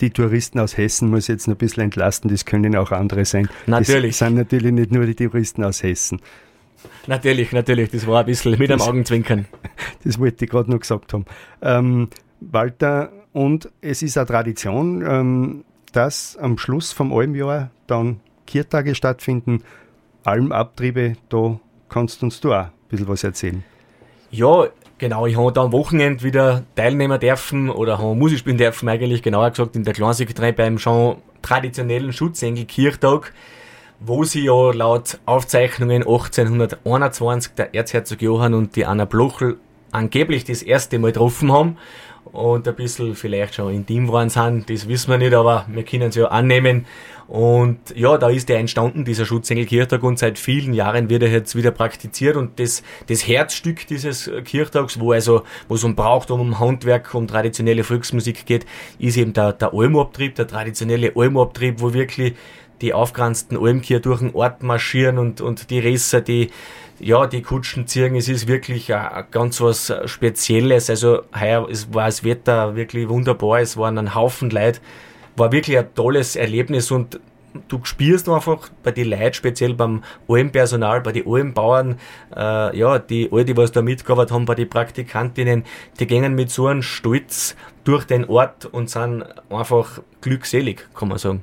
die 0.01 0.11
Touristen 0.11 0.59
aus 0.61 0.77
Hessen 0.77 1.11
muss 1.11 1.25
ich 1.25 1.29
jetzt 1.29 1.49
noch 1.49 1.55
ein 1.55 1.59
bisschen 1.59 1.85
entlasten, 1.85 2.31
das 2.31 2.45
können 2.45 2.77
auch 2.77 2.93
andere 2.93 3.25
sein. 3.25 3.49
Natürlich. 3.67 4.19
Das 4.19 4.27
sind 4.27 4.37
natürlich 4.37 4.73
nicht 4.73 4.93
nur 4.93 5.07
die 5.07 5.15
Touristen 5.15 5.65
aus 5.65 5.83
Hessen. 5.83 6.21
Natürlich, 7.07 7.53
natürlich, 7.53 7.91
das 7.91 8.07
war 8.07 8.21
ein 8.21 8.27
bisschen 8.27 8.59
mit 8.59 8.71
einem 8.71 8.81
Augenzwinkern. 8.81 9.47
Das 10.05 10.19
wollte 10.19 10.45
ich 10.45 10.51
gerade 10.51 10.71
noch 10.71 10.81
gesagt 10.81 11.13
haben. 11.13 11.25
Ähm, 11.61 12.09
Walter, 12.41 13.11
und 13.33 13.69
es 13.81 14.03
ist 14.03 14.17
eine 14.17 14.27
Tradition, 14.27 15.03
ähm, 15.07 15.65
dass 15.93 16.37
am 16.37 16.57
Schluss 16.57 16.93
vom 16.93 17.13
Almjahr 17.13 17.71
dann 17.87 18.21
Kirtage 18.47 18.95
stattfinden, 18.95 19.63
Almabtriebe, 20.25 21.17
da 21.29 21.59
kannst 21.89 22.23
du 22.23 22.27
uns 22.27 22.41
da 22.41 22.49
auch 22.49 22.65
ein 22.67 22.73
bisschen 22.89 23.09
was 23.09 23.25
erzählen. 23.25 23.65
Ja, 24.31 24.69
Genau, 24.99 25.27
ich 25.27 25.37
habe 25.37 25.53
da 25.53 25.63
am 25.63 25.71
Wochenende 25.71 26.25
wieder 26.25 26.65
teilnehmen 26.75 27.21
dürfen 27.21 27.71
oder 27.71 27.99
habe 27.99 28.17
Musik 28.17 28.41
spielen 28.41 28.57
dürfen, 28.57 28.89
eigentlich 28.89 29.23
genauer 29.23 29.51
gesagt 29.51 29.77
in 29.77 29.85
der 29.85 29.95
Kleinsekretär 29.95 30.51
beim 30.51 30.77
schon 30.77 31.19
traditionellen 31.41 32.13
Schutzengel-Kirchtag, 32.13 33.33
wo 34.01 34.25
sie 34.25 34.47
ja 34.47 34.73
laut 34.73 35.21
Aufzeichnungen 35.25 36.03
1821 36.03 37.53
der 37.55 37.77
Erzherzog 37.77 38.21
Johann 38.23 38.55
und 38.55 38.75
die 38.75 38.87
Anna 38.87 39.05
Blochel 39.05 39.59
angeblich 39.93 40.45
das 40.45 40.63
erste 40.63 40.99
Mal 40.99 41.13
getroffen 41.13 41.53
haben 41.53 41.77
und 42.33 42.69
ein 42.69 42.75
bisschen 42.75 43.15
vielleicht 43.15 43.55
schon 43.55 43.73
intim 43.73 44.11
waren 44.11 44.29
sind, 44.29 44.69
das 44.71 44.89
wissen 44.89 45.11
wir 45.11 45.19
nicht, 45.19 45.35
aber 45.35 45.67
wir 45.69 45.83
können 45.83 46.09
es 46.09 46.17
ja 46.17 46.27
annehmen. 46.27 46.87
Und 47.27 47.79
ja, 47.95 48.17
da 48.17 48.31
ist 48.31 48.49
der 48.49 48.59
entstanden, 48.59 49.05
dieser 49.05 49.27
Schutzengelkirchtag, 49.27 50.03
und 50.03 50.19
seit 50.19 50.39
vielen 50.39 50.73
Jahren 50.73 51.11
wird 51.11 51.23
er 51.23 51.31
jetzt 51.31 51.55
wieder 51.55 51.71
praktiziert. 51.71 52.37
Und 52.37 52.59
das, 52.59 52.83
das 53.07 53.27
Herzstück 53.27 53.87
dieses 53.87 54.31
Kirchtags, 54.45 54.99
wo 54.99 55.13
also, 55.13 55.43
wo 55.69 55.75
es 55.75 55.85
um 55.85 55.95
Brauchtum, 55.95 56.41
um 56.41 56.59
Handwerk, 56.59 57.15
um 57.15 57.27
traditionelle 57.27 57.85
Volksmusik 57.85 58.47
geht, 58.47 58.65
ist 58.99 59.19
eben 59.19 59.35
der, 59.35 59.53
der 59.53 59.75
Almabtrieb, 59.75 60.37
der 60.37 60.47
traditionelle 60.47 61.13
Almabtrieb, 61.15 61.83
wo 61.83 61.93
wirklich 61.93 62.35
die 62.81 62.95
aufgeranzten 62.95 63.59
Almkirche 63.59 64.01
durch 64.01 64.21
den 64.21 64.35
Ort 64.35 64.63
marschieren 64.63 65.19
und, 65.19 65.41
und 65.41 65.69
die 65.69 65.81
Resser, 65.81 66.21
die, 66.21 66.51
ja, 67.01 67.27
die 67.27 67.43
Kutschen 67.43 67.87
ziehen. 67.87 68.15
Es 68.17 68.29
ist 68.29 68.49
wirklich 68.49 68.95
a, 68.95 69.23
ganz 69.31 69.61
was 69.61 69.93
Spezielles. 70.07 70.91
Also, 70.91 71.23
heuer, 71.39 71.69
war 71.93 72.07
das 72.07 72.25
Wetter 72.25 72.77
wirklich 72.77 73.09
wunderbar. 73.09 73.61
Es 73.61 73.77
waren 73.77 73.99
ein 73.99 74.15
Haufen 74.15 74.51
Leute 74.51 74.81
war 75.39 75.53
wirklich 75.53 75.79
ein 75.79 75.95
tolles 75.95 76.37
Erlebnis 76.37 76.91
und 76.91 77.21
du 77.69 77.81
spürst 77.85 78.29
einfach 78.29 78.69
bei 78.83 78.91
den 78.91 79.11
Leuten, 79.11 79.35
speziell 79.35 79.75
beim 79.75 80.03
OM-Personal, 80.27 81.01
bei 81.01 81.13
den 81.13 81.27
OM-Bauern, 81.27 81.99
äh, 82.37 82.77
ja, 82.77 82.99
die 82.99 83.29
all 83.33 83.45
die, 83.45 83.57
was 83.57 83.73
da 83.73 83.83
mitgearbeitet 83.83 84.33
haben, 84.33 84.45
bei 84.45 84.55
den 84.55 84.69
Praktikantinnen, 84.69 85.65
die 85.99 86.07
gehen 86.07 86.35
mit 86.35 86.51
so 86.51 86.67
einem 86.67 86.83
Stolz 86.83 87.57
durch 87.85 88.05
den 88.05 88.27
Ort 88.27 88.67
und 88.67 88.91
sind 88.91 89.25
einfach 89.51 90.01
glückselig, 90.21 90.87
kann 90.95 91.09
man 91.09 91.19
sagen. 91.19 91.43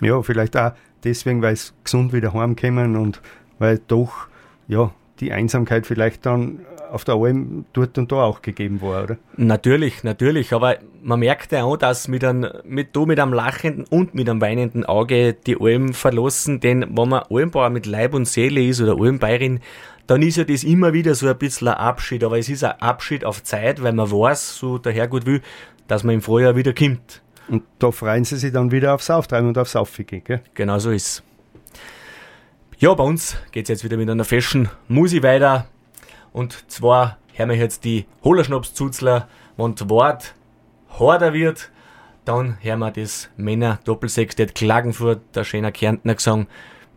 Ja, 0.00 0.20
vielleicht 0.22 0.56
auch 0.56 0.72
deswegen, 1.04 1.42
weil 1.42 1.56
sie 1.56 1.72
gesund 1.84 2.12
wieder 2.12 2.32
heimkommen 2.32 2.96
und 2.96 3.20
weil 3.58 3.80
doch, 3.86 4.26
ja, 4.72 4.90
die 5.20 5.32
Einsamkeit 5.32 5.86
vielleicht 5.86 6.26
dann 6.26 6.60
auf 6.90 7.04
der 7.04 7.14
Alm 7.14 7.64
dort 7.72 7.96
und 7.96 8.12
da 8.12 8.16
auch 8.16 8.42
gegeben 8.42 8.82
war, 8.82 9.04
oder? 9.04 9.16
Natürlich, 9.36 10.04
natürlich, 10.04 10.52
aber 10.52 10.76
man 11.02 11.20
merkt 11.20 11.52
ja 11.52 11.64
auch, 11.64 11.76
dass 11.76 12.08
mit 12.08 12.22
einem, 12.24 12.50
mit, 12.64 12.94
du 12.94 13.06
mit 13.06 13.18
einem 13.18 13.32
lachenden 13.32 13.84
und 13.88 14.14
mit 14.14 14.28
einem 14.28 14.40
weinenden 14.40 14.84
Auge 14.84 15.32
die 15.32 15.56
Alm 15.58 15.94
verlassen, 15.94 16.60
denn 16.60 16.82
wenn 16.96 17.08
man 17.08 17.22
Almbauer 17.30 17.70
mit 17.70 17.86
Leib 17.86 18.14
und 18.14 18.26
Seele 18.26 18.62
ist 18.62 18.80
oder 18.80 19.00
Almbäuerin, 19.00 19.60
dann 20.06 20.20
ist 20.20 20.36
ja 20.36 20.44
das 20.44 20.64
immer 20.64 20.92
wieder 20.92 21.14
so 21.14 21.28
ein 21.28 21.38
bisschen 21.38 21.68
ein 21.68 21.74
Abschied, 21.74 22.24
aber 22.24 22.38
es 22.38 22.48
ist 22.48 22.64
ein 22.64 22.80
Abschied 22.80 23.24
auf 23.24 23.42
Zeit, 23.42 23.82
weil 23.82 23.92
man 23.92 24.10
weiß, 24.10 24.56
so 24.56 24.76
der 24.78 24.92
Herrgott 24.92 25.24
will, 25.24 25.40
dass 25.86 26.04
man 26.04 26.16
im 26.16 26.22
Frühjahr 26.22 26.56
wieder 26.56 26.74
kommt. 26.74 27.22
Und 27.48 27.62
da 27.78 27.90
freuen 27.90 28.24
sie 28.24 28.36
sich 28.36 28.52
dann 28.52 28.70
wieder 28.70 28.94
aufs 28.94 29.08
Auftreiben 29.10 29.48
und 29.48 29.58
aufs 29.58 29.76
Aufficken, 29.76 30.22
gell? 30.24 30.42
Genau 30.54 30.78
so 30.78 30.90
ist 30.90 31.22
Ja, 32.82 32.92
bei 32.94 33.04
uns 33.04 33.36
geht 33.52 33.66
es 33.66 33.68
jetzt 33.68 33.84
wieder 33.84 33.96
mit 33.96 34.10
einer 34.10 34.24
Fashion 34.24 34.68
Musik 34.88 35.22
weiter. 35.22 35.68
Und 36.32 36.68
zwar 36.68 37.18
hören 37.32 37.50
wir 37.50 37.56
jetzt 37.56 37.84
die 37.84 38.06
Hollerschnaps-Zuzler, 38.24 39.28
wenn 39.56 39.76
das 39.76 39.88
Wort 39.88 40.34
harder 40.98 41.32
wird, 41.32 41.70
Dann 42.24 42.58
hören 42.60 42.80
wir 42.80 42.90
das 42.90 43.30
Männer 43.36 43.78
Doppelsextett 43.84 44.56
Klagenfurt, 44.56 45.20
der 45.32 45.44
schöner 45.44 45.70
Kärntner 45.70 46.16
Gesang. 46.16 46.48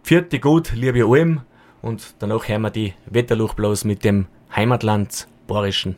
Vierte 0.02 0.40
gut, 0.40 0.72
liebe 0.74 1.06
Alm. 1.06 1.42
Und 1.84 2.16
danach 2.18 2.48
hören 2.48 2.64
wir 2.64 2.72
die 2.72 2.96
Wetterluchblaus 3.06 3.86
mit 3.86 4.04
dem 4.04 4.26
Heimatland 4.56 5.28
Borischen. 5.46 5.98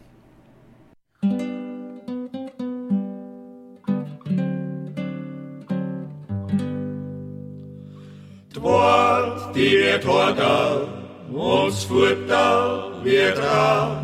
Die 9.58 9.72
wird 9.72 10.06
Horger, 10.06 10.88
uns 11.34 11.84
Futter 11.86 12.92
wird 13.04 13.40
rar. 13.40 14.04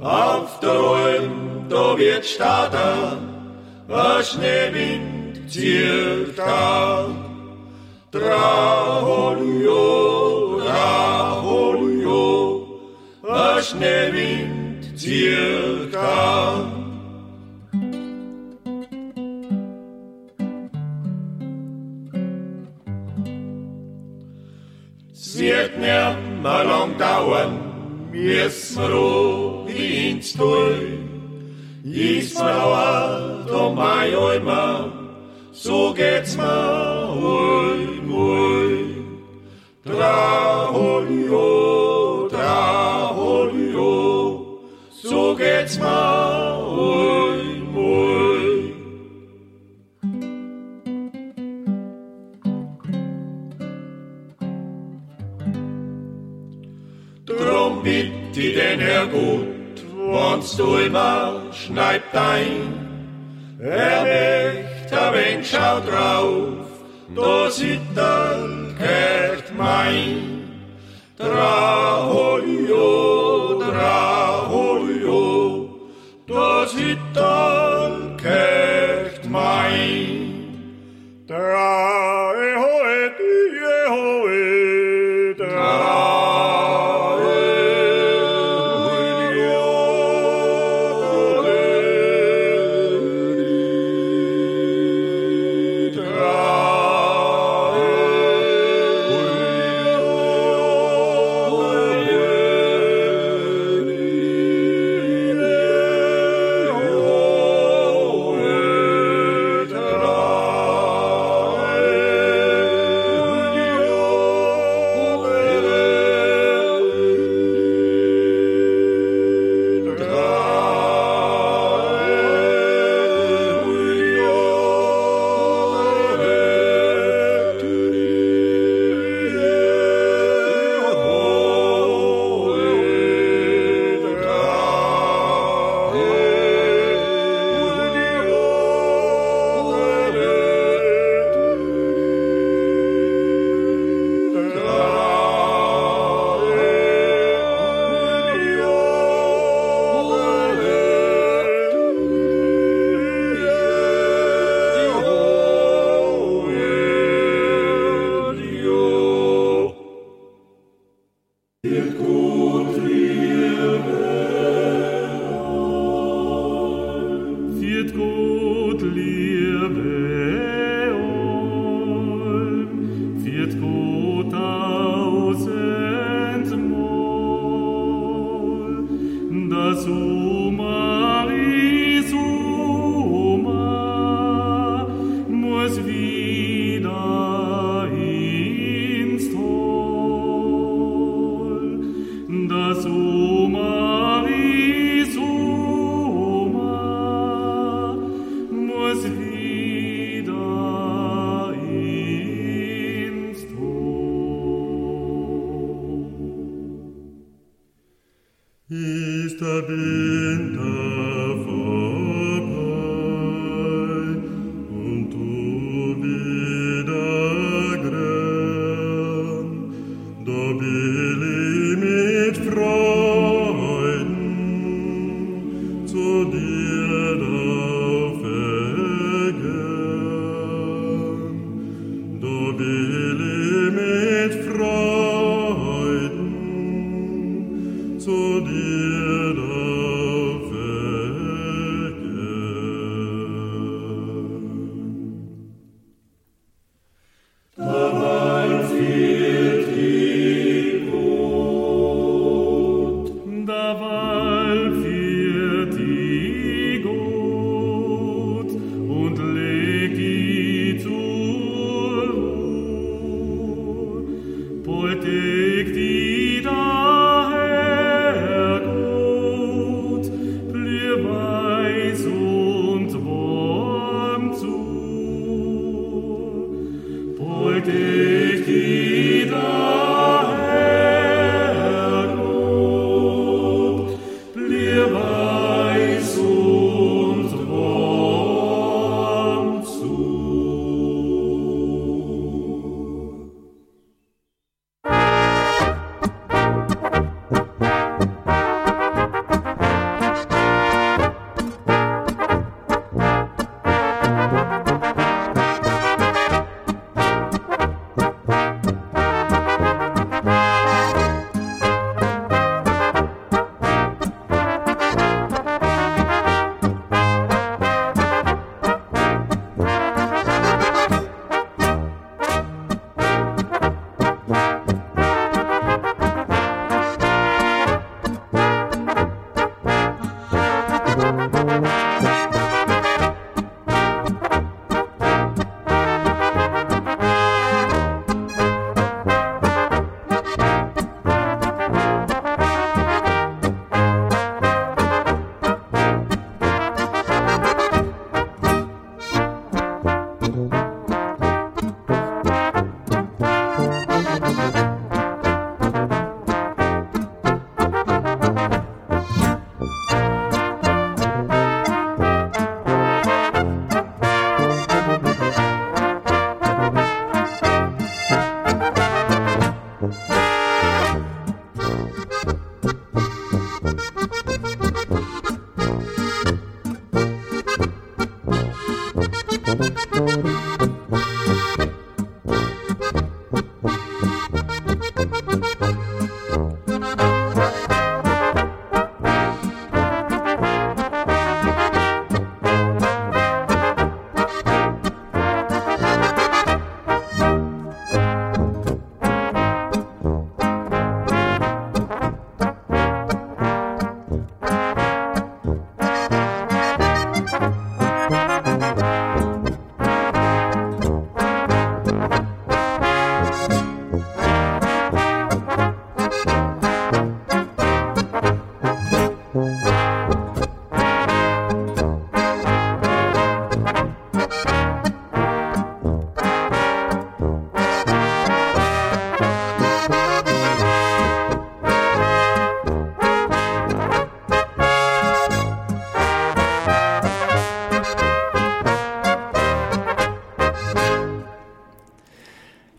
Auf 0.00 0.58
der 0.60 0.70
Alm, 0.70 1.66
da 1.68 1.98
wird 1.98 2.24
starten, 2.24 3.18
ein 3.88 4.24
Schneewind 4.24 5.50
zieht 5.50 6.40
an. 6.40 7.14
Traholio, 8.10 9.82
Traholio, 10.64 12.34
ein 13.22 13.62
Schneewind 13.62 14.98
zieht 14.98 15.94
an. 15.94 16.73
Wird 25.64 25.78
nimmer 25.78 26.62
lang 26.64 26.98
dauern, 26.98 27.52
müssen 28.12 28.82
wir 28.82 28.94
auch 28.94 29.66
ins 29.66 30.34
Tull. 30.34 30.98
Ist 31.84 32.38
mir 32.38 32.44
alt 32.44 33.50
um 33.50 33.74
mein 33.74 34.14
Eimer, 34.14 34.92
so 35.52 35.94
geht's 35.94 36.36
mir 36.36 37.08
hui, 37.18 37.98
hui. 38.06 39.04
Traholio, 39.86 41.38
Traholio, 42.28 43.88
so 44.90 45.34
geht's 45.34 45.78
mir 45.78 46.58
hui, 46.76 47.23
bitt 58.44 58.56
ich 58.56 58.56
den 58.56 58.80
Herr 58.80 59.06
gut, 59.06 59.84
wann's 59.96 60.56
du 60.56 60.76
immer 60.76 61.40
schneibt 61.52 62.14
ein. 62.14 62.72
Er 63.60 64.02
möcht 64.02 64.92
ein 64.92 65.14
wenig 65.14 65.50
schau 65.50 65.80
drauf, 65.80 66.66
da 67.14 67.50
sitterl 67.50 68.23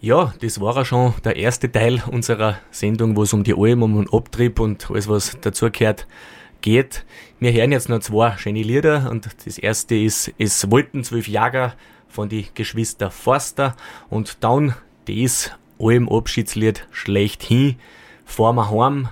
Ja, 0.06 0.36
das 0.40 0.62
war 0.62 0.78
auch 0.78 0.86
schon 0.86 1.16
der 1.24 1.36
erste 1.36 1.72
Teil 1.72 2.04
unserer 2.12 2.60
Sendung, 2.70 3.16
wo 3.16 3.24
es 3.24 3.34
um 3.34 3.44
die 3.44 3.56
Alm, 3.58 3.82
um 3.82 3.96
den 3.96 4.14
Abtrieb 4.14 4.60
und 4.60 4.92
alles, 4.92 5.10
was 5.10 5.36
dazugehört, 5.42 6.06
geht. 6.62 7.04
Wir 7.40 7.52
hören 7.52 7.72
jetzt 7.72 7.90
noch 7.90 7.98
zwei 8.02 8.38
schöne 8.38 8.62
Lieder 8.62 9.10
und 9.10 9.28
das 9.48 9.58
erste 9.58 9.96
ist 9.96 10.32
Es 10.38 10.70
wollten 10.70 11.04
zwölf 11.04 11.28
Jäger 11.28 11.74
von 12.08 12.30
die 12.30 12.46
Geschwister 12.54 13.10
Forster 13.10 13.76
und 14.08 14.44
dann 14.44 14.76
das 15.08 15.50
Alm-Abschiedslied 15.80 16.88
Schlechthin, 16.92 17.78
Fahr 18.26 18.54
wir 18.54 18.70
heim 18.70 19.08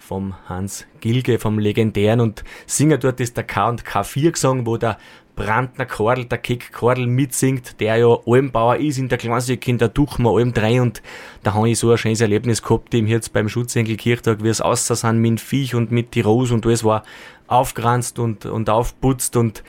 vom 0.00 0.34
Hans 0.48 0.86
Gilge, 0.98 1.38
vom 1.38 1.60
legendären 1.60 2.18
und 2.18 2.42
Singer 2.66 2.98
dort 2.98 3.20
ist 3.20 3.36
der 3.36 3.44
K 3.44 3.68
und 3.68 3.84
K4 3.84 4.32
gesungen, 4.32 4.66
wo 4.66 4.76
der 4.76 4.98
Brandner 5.34 5.86
Kordel, 5.86 6.26
der 6.26 6.38
Kick 6.38 6.72
Kordel 6.72 7.06
mitsingt, 7.06 7.80
der 7.80 7.96
ja 7.96 8.18
Almbauer 8.26 8.76
ist 8.76 8.98
in 8.98 9.08
der 9.08 9.18
Klassik, 9.18 9.66
in 9.66 9.78
der 9.78 9.88
Duchma 9.88 10.30
Alm 10.30 10.52
3 10.52 10.82
und 10.82 11.02
da 11.42 11.54
habe 11.54 11.70
ich 11.70 11.78
so 11.78 11.90
ein 11.90 11.98
schönes 11.98 12.20
Erlebnis 12.20 12.62
gehabt, 12.62 12.92
im 12.92 13.06
jetzt 13.06 13.32
beim 13.32 13.48
Schutzengelkirchtag, 13.48 14.42
wie 14.42 14.48
es 14.48 14.60
aussah 14.60 14.94
sind 14.94 15.20
mit 15.20 15.40
Viech 15.40 15.74
und 15.74 15.90
mit 15.90 16.14
die 16.14 16.20
Rose 16.20 16.52
und 16.52 16.66
alles 16.66 16.84
war 16.84 17.02
aufgeranzt 17.46 18.18
und, 18.18 18.44
und 18.44 18.68
aufputzt 18.68 19.36
und 19.36 19.64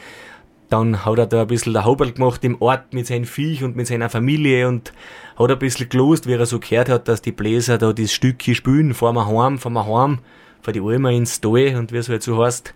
dann 0.70 1.06
hat 1.06 1.18
er 1.20 1.28
da 1.28 1.42
ein 1.42 1.48
bisschen 1.48 1.74
der 1.74 1.86
Hauberl 1.86 2.12
gemacht 2.12 2.44
im 2.44 2.62
Ort 2.62 2.94
mit 2.94 3.08
seinem 3.08 3.26
Viech 3.26 3.64
und 3.64 3.76
mit 3.76 3.88
seiner 3.88 4.10
Familie 4.10 4.68
und 4.68 4.92
hat 5.38 5.52
ein 5.52 5.60
bisschen 5.60 5.88
gelost, 5.88 6.28
wie 6.28 6.34
er 6.34 6.46
so 6.46 6.60
gehört 6.60 6.90
hat, 6.90 7.08
dass 7.08 7.22
die 7.22 7.32
Bläser 7.32 7.78
da 7.78 7.94
das 7.94 8.12
Stückchen 8.12 8.56
spielen, 8.56 8.94
fahren 8.94 9.16
wir 9.16 9.28
heim, 9.28 9.60
fahren 9.60 9.74
wir 9.74 9.86
heim, 9.86 10.20
vor 10.62 10.74
die 10.74 10.82
Almer 10.82 11.12
ins 11.12 11.40
Tal 11.40 11.76
und 11.76 11.92
wie 11.92 11.98
es 11.98 12.10
halt 12.10 12.24
so 12.24 12.44
heißt. 12.44 12.74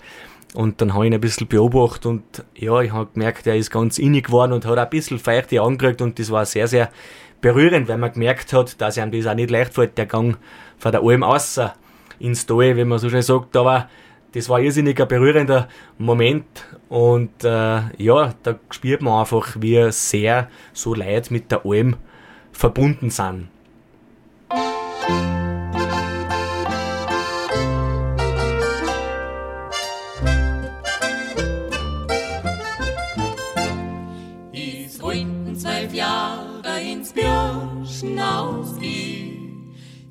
Und 0.58 0.82
dann 0.82 0.96
habe 0.96 1.06
ich 1.06 1.12
ihn 1.12 1.14
ein 1.14 1.22
bisschen 1.22 1.48
beobachtet 1.48 2.08
und 2.08 2.24
ja, 2.56 2.82
ich 2.82 2.92
habe 2.92 3.12
gemerkt, 3.14 3.46
er 3.46 3.56
ist 3.56 3.70
ganz 3.70 4.00
innig 4.00 4.26
geworden 4.26 4.54
und 4.54 4.66
hat 4.66 4.80
ein 4.80 4.90
bisschen 4.90 5.20
feuchte 5.20 5.62
angekriegt 5.62 6.02
und 6.02 6.18
das 6.18 6.32
war 6.32 6.48
sehr, 6.48 6.68
sehr 6.68 6.90
berührend, 7.42 7.88
weil 7.88 8.00
man 8.00 8.12
gemerkt 8.12 8.54
hat, 8.54 8.82
dass 8.82 8.98
ihm 8.98 9.12
das 9.12 9.28
auch 9.28 9.36
nicht 9.36 9.52
leicht 9.52 9.76
fällt, 9.76 10.00
der 10.00 10.08
Gang 10.08 10.36
von 10.80 10.92
der 10.92 11.04
Alm 11.04 11.22
außer 11.22 11.76
ins 12.18 12.48
Tal, 12.48 12.76
wie 12.76 12.86
man 12.86 12.98
so 12.98 13.08
schön 13.08 13.22
sagt, 13.22 13.56
aber 13.56 13.88
das 14.32 14.50
war 14.50 14.60
irrsinnig 14.60 15.00
ein 15.00 15.08
berührender 15.08 15.68
Moment 16.00 16.48
und 16.90 17.44
äh, 17.44 17.82
ja, 18.04 18.34
da 18.42 18.56
spürt 18.72 19.04
man 19.04 19.20
einfach, 19.20 19.58
wie 19.60 19.92
sehr 19.92 20.50
so 20.74 20.96
Leute 20.96 21.34
mit 21.34 21.52
der 21.52 21.68
Alm 21.68 21.98
verbunden 22.52 23.12
sind. 23.12 23.50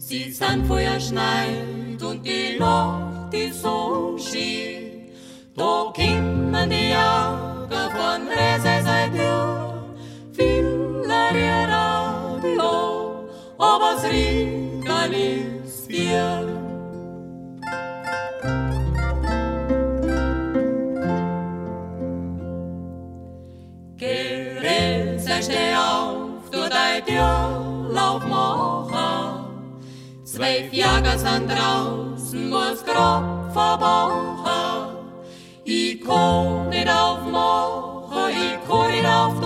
Sie 0.08 0.30
sind 0.30 0.66
vorher 0.66 1.00
schneit 1.00 2.00
und 2.00 2.24
die 2.24 2.56
Luft 2.58 3.34
ist 3.34 3.60
so 3.62 4.16
schön. 4.16 5.10
Da 5.56 5.92
kommen 5.92 6.70
die 6.70 6.90
Jäger 6.94 7.90
von 7.90 8.28
Rese 8.28 8.84
seit 8.84 9.14
Jahr, 9.16 9.84
viele 10.32 11.68
Radio, 11.68 13.28
aber 13.58 13.96
es 13.96 14.04
Riegal 14.04 15.12
ist 15.12 15.90
dir. 15.90 16.45
Tür, 27.06 27.88
lauf 27.90 28.24
machen. 28.26 29.46
Zwölf 30.24 30.72
Jäger 30.72 31.18
sind 31.18 31.48
draußen, 31.50 32.50
muss 32.50 32.84
grob 32.84 33.52
verbauen. 33.52 34.36
Ich 35.68 36.00
kann 36.00 36.68
nicht 36.68 36.88
aufmachen, 36.88 38.30
ich 38.30 38.68
kann 38.68 38.90
nicht 38.92 39.04
auf 39.04 39.40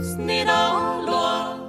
bist 0.00 0.18
nicht 0.18 0.48
allein. 0.48 1.60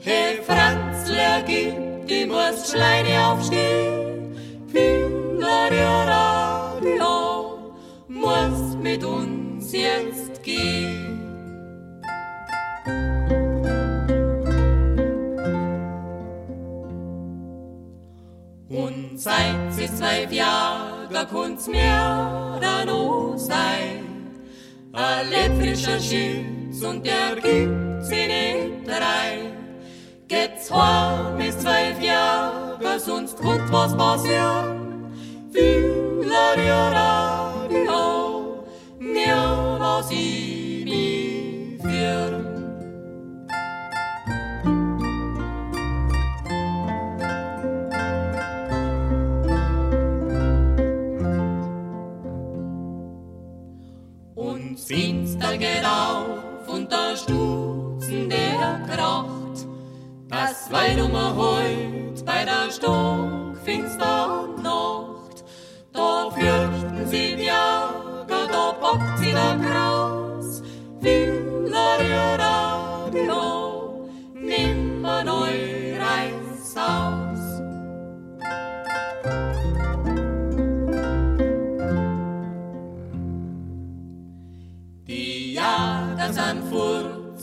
Hey 0.00 0.40
Franz, 0.42 1.08
leer 1.08 1.42
gibt, 1.42 2.10
du 2.10 2.26
musst 2.26 2.72
Schleine 2.72 3.26
aufstehen. 3.26 4.36
Ihr 4.72 6.06
Radio, 6.08 7.72
musst 8.08 8.78
mit 8.78 9.04
uns 9.04 9.72
jetzt 9.72 10.42
gehen. 10.42 11.06
Und 18.68 19.20
seit 19.20 19.72
sie 19.72 19.86
zwölf 19.86 20.32
Jahre 20.32 21.26
kunnt's 21.30 21.66
mir 21.66 22.58
dann 22.60 22.88
auch 22.88 23.36
sein. 23.36 24.09
Ein 24.92 25.30
lebfrischer 25.30 26.00
Schütz 26.00 26.82
und 26.82 27.06
der 27.06 27.36
gibt 27.36 28.04
sie 28.04 28.26
nicht 28.26 28.88
rein. 28.88 29.52
Geht's 30.26 30.68
heim 30.70 31.38
bis 31.38 31.58
zwölf 31.58 32.02
Jahre, 32.02 32.98
sonst 32.98 33.38
kommt 33.38 33.70
was 33.72 33.96
passiert. 33.96 34.76
Fühler 35.52 36.56
ihr 36.56 36.96
finster 55.50 55.58
geht 55.58 55.84
auf 55.84 56.68
und 56.68 56.92
da 56.92 57.16
stutzen 57.16 58.28
der 58.28 58.80
Kracht. 58.88 59.66
Das 60.28 60.70
weil 60.70 61.00
um 61.00 61.12
heut 61.12 62.24
bei 62.24 62.44
der 62.44 62.70
stockfinster 62.70 63.39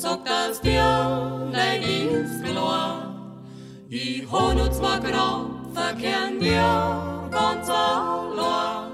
fort, 0.08 0.20
sagt 0.26 0.28
das 0.28 0.62
dir, 0.62 1.50
nein, 1.52 1.82
ist 1.82 2.44
klar. 2.44 3.16
Ich 3.90 4.24
hab 4.32 4.56
nur 4.56 4.72
zwar 4.72 5.00
grad, 5.00 5.48
verkehren 5.74 6.40
wir 6.40 7.30
ganz 7.32 7.70
allein. 7.70 8.92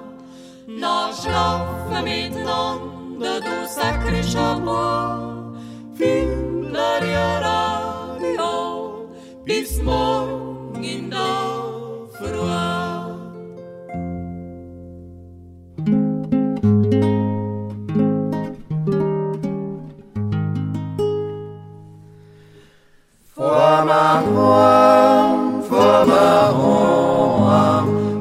Na, 0.67 1.11
schlafen 1.13 2.03
miteinander, 2.03 3.39
du 3.41 3.67
sakrischer 3.67 4.59
Bohr. 4.59 5.55
Fühler 5.95 7.01
ihr 7.05 7.41
Radio, 7.47 9.09
bis 9.45 9.81
morgen 9.81 10.83
in 10.83 11.09
der 11.09 12.07
Früh. 12.17 12.82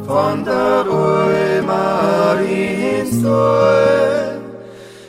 Von 0.06 0.44
der 0.44 0.84
Römer 0.86 2.38
ins 2.40 3.22
Tor, 3.22 4.40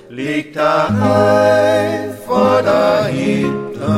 liegt 0.10 0.56
der 0.56 0.88
Hai 1.00 2.10
vor 2.26 2.62
der 2.62 3.08
Hütte 3.12 3.96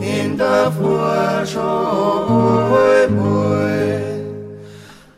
in 0.00 0.36
der 0.36 0.72
Vorschau. 0.72 1.94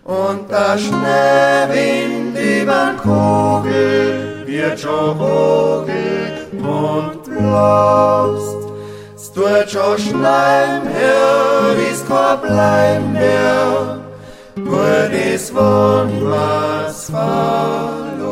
Und 0.04 0.50
der 0.50 0.78
Schneewind 0.78 2.36
übern 2.38 2.96
Kugel 2.98 4.44
wird 4.46 4.78
schon 4.78 5.18
hogel 5.18 6.46
und 6.52 7.24
bloßt. 7.24 8.55
Schon 9.36 9.98
schneien 9.98 10.86
her, 10.86 11.76
wie's 11.76 12.02
kein 12.08 12.40
Bleib 12.40 13.02
mehr, 13.12 13.98
nur 14.56 15.10
das 15.12 15.54
Wund 15.54 16.24
was 16.24 17.10
verlost. 17.10 18.30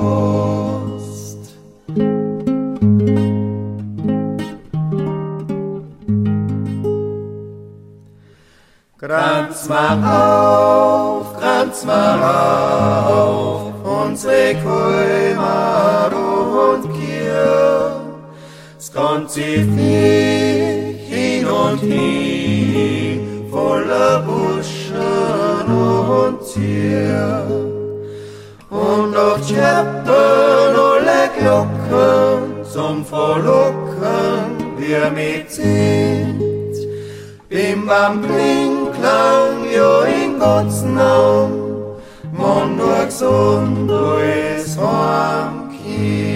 Kranz 8.97 9.69
mach 9.69 10.03
auf, 10.11 11.39
Kranz 11.39 11.85
mach 11.85 12.23
auf, 13.11 13.73
unsere 13.85 14.55
Kulmar 14.63 16.11
und 16.15 16.91
Kier. 16.95 18.01
Es 18.79 18.91
kommt 18.91 19.31
sie 19.31 19.65
flieg 19.65 20.74
hin 21.45 21.51
und 21.51 21.81
hin, 21.81 23.47
voller 23.51 24.21
Buschen 24.21 25.69
und 25.69 26.45
Zier. 26.45 27.45
Und 28.71 29.17
auf 29.17 29.41
Tscheppen 29.47 30.75
alle 30.89 31.31
Glocken 31.39 32.65
zum 32.65 33.05
Verlocken 33.05 34.77
wir 34.79 35.11
mit 35.11 35.51
sind. 35.51 36.75
Bim 37.49 37.87
bam 37.87 38.23
kling 38.23 38.91
klang 38.93 39.65
jo 39.73 40.03
in 40.03 40.39
Gottes 40.39 40.83
Namen, 40.83 42.01
Mond 42.33 42.77
nur 42.77 43.05
gesund 43.05 43.89
durchs 43.89 44.77
Horn 44.77 45.71
Kind. 45.71 46.34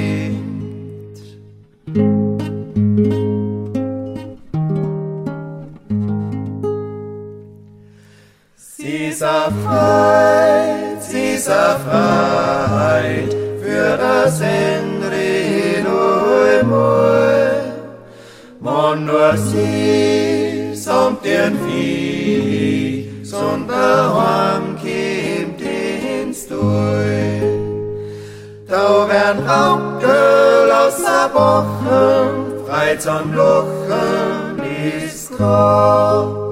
Ist 9.18 9.24
Freiheit, 9.24 11.12
ist 11.12 11.48
Freiheit 11.48 13.34
für 13.60 13.96
das 13.96 14.40
Enrido 14.40 15.90
im 16.60 16.70
Man 18.60 19.06
nur 19.06 19.36
sie 19.36 20.72
samt 20.72 21.24
den 21.24 21.58
Vieh, 21.66 23.24
sonder 23.24 24.12
kommt 24.14 24.84
ins 24.84 26.46
Durch. 26.46 27.42
Da 28.68 29.08
werden 29.08 29.48
Augen 29.48 30.70
aus 30.70 30.96
der 30.96 31.34
Wochen, 31.34 32.66
Freiz 32.68 33.04
und 33.06 33.34
Luchen 33.34 34.62
ist 34.94 35.36
grad. 35.36 36.47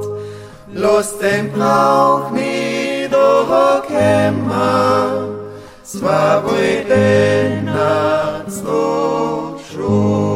Los 0.79 1.19
den 1.19 1.51
Brauch 1.53 2.31
nie 2.33 3.09
durchkämmer, 3.09 4.51
zwar 5.83 6.45
wohl 6.45 6.85
den 6.87 7.65
Natz 7.65 8.63
noch 8.63 9.59
schrot. 9.71 10.36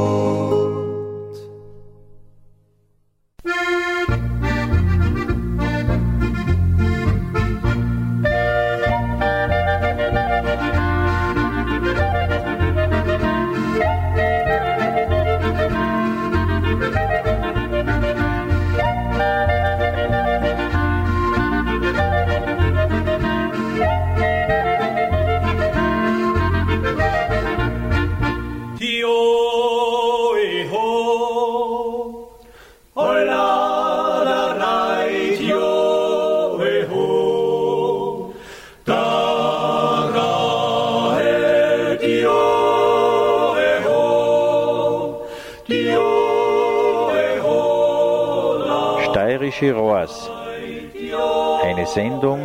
Sendung 51.95 52.39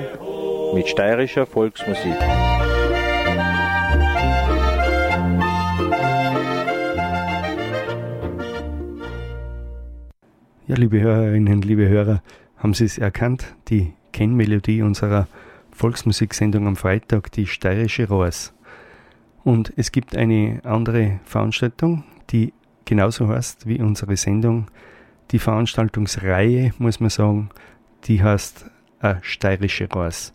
mit 0.73 0.87
steirischer 0.87 1.45
Volksmusik. 1.45 2.15
Ja, 10.65 10.75
liebe 10.75 10.99
Hörerinnen, 10.99 11.61
liebe 11.61 11.87
Hörer, 11.87 12.23
haben 12.57 12.73
Sie 12.73 12.85
es 12.85 12.97
erkannt? 12.97 13.55
Die 13.67 13.93
Kennmelodie 14.13 14.81
unserer 14.81 15.27
Volksmusiksendung 15.69 16.65
am 16.65 16.75
Freitag, 16.75 17.31
die 17.31 17.45
Steirische 17.45 18.07
Rohrs. 18.07 18.51
Und 19.43 19.71
es 19.75 19.91
gibt 19.91 20.15
eine 20.17 20.61
andere 20.63 21.19
Veranstaltung, 21.23 22.03
die 22.31 22.51
genauso 22.85 23.27
heißt 23.27 23.67
wie 23.67 23.79
unsere 23.79 24.17
Sendung. 24.17 24.71
Die 25.29 25.39
Veranstaltungsreihe, 25.39 26.73
muss 26.79 26.99
man 26.99 27.11
sagen, 27.11 27.51
die 28.05 28.23
heißt 28.23 28.71
äh, 29.05 29.15
Steirische 29.21 29.87
Rohrs. 29.91 30.33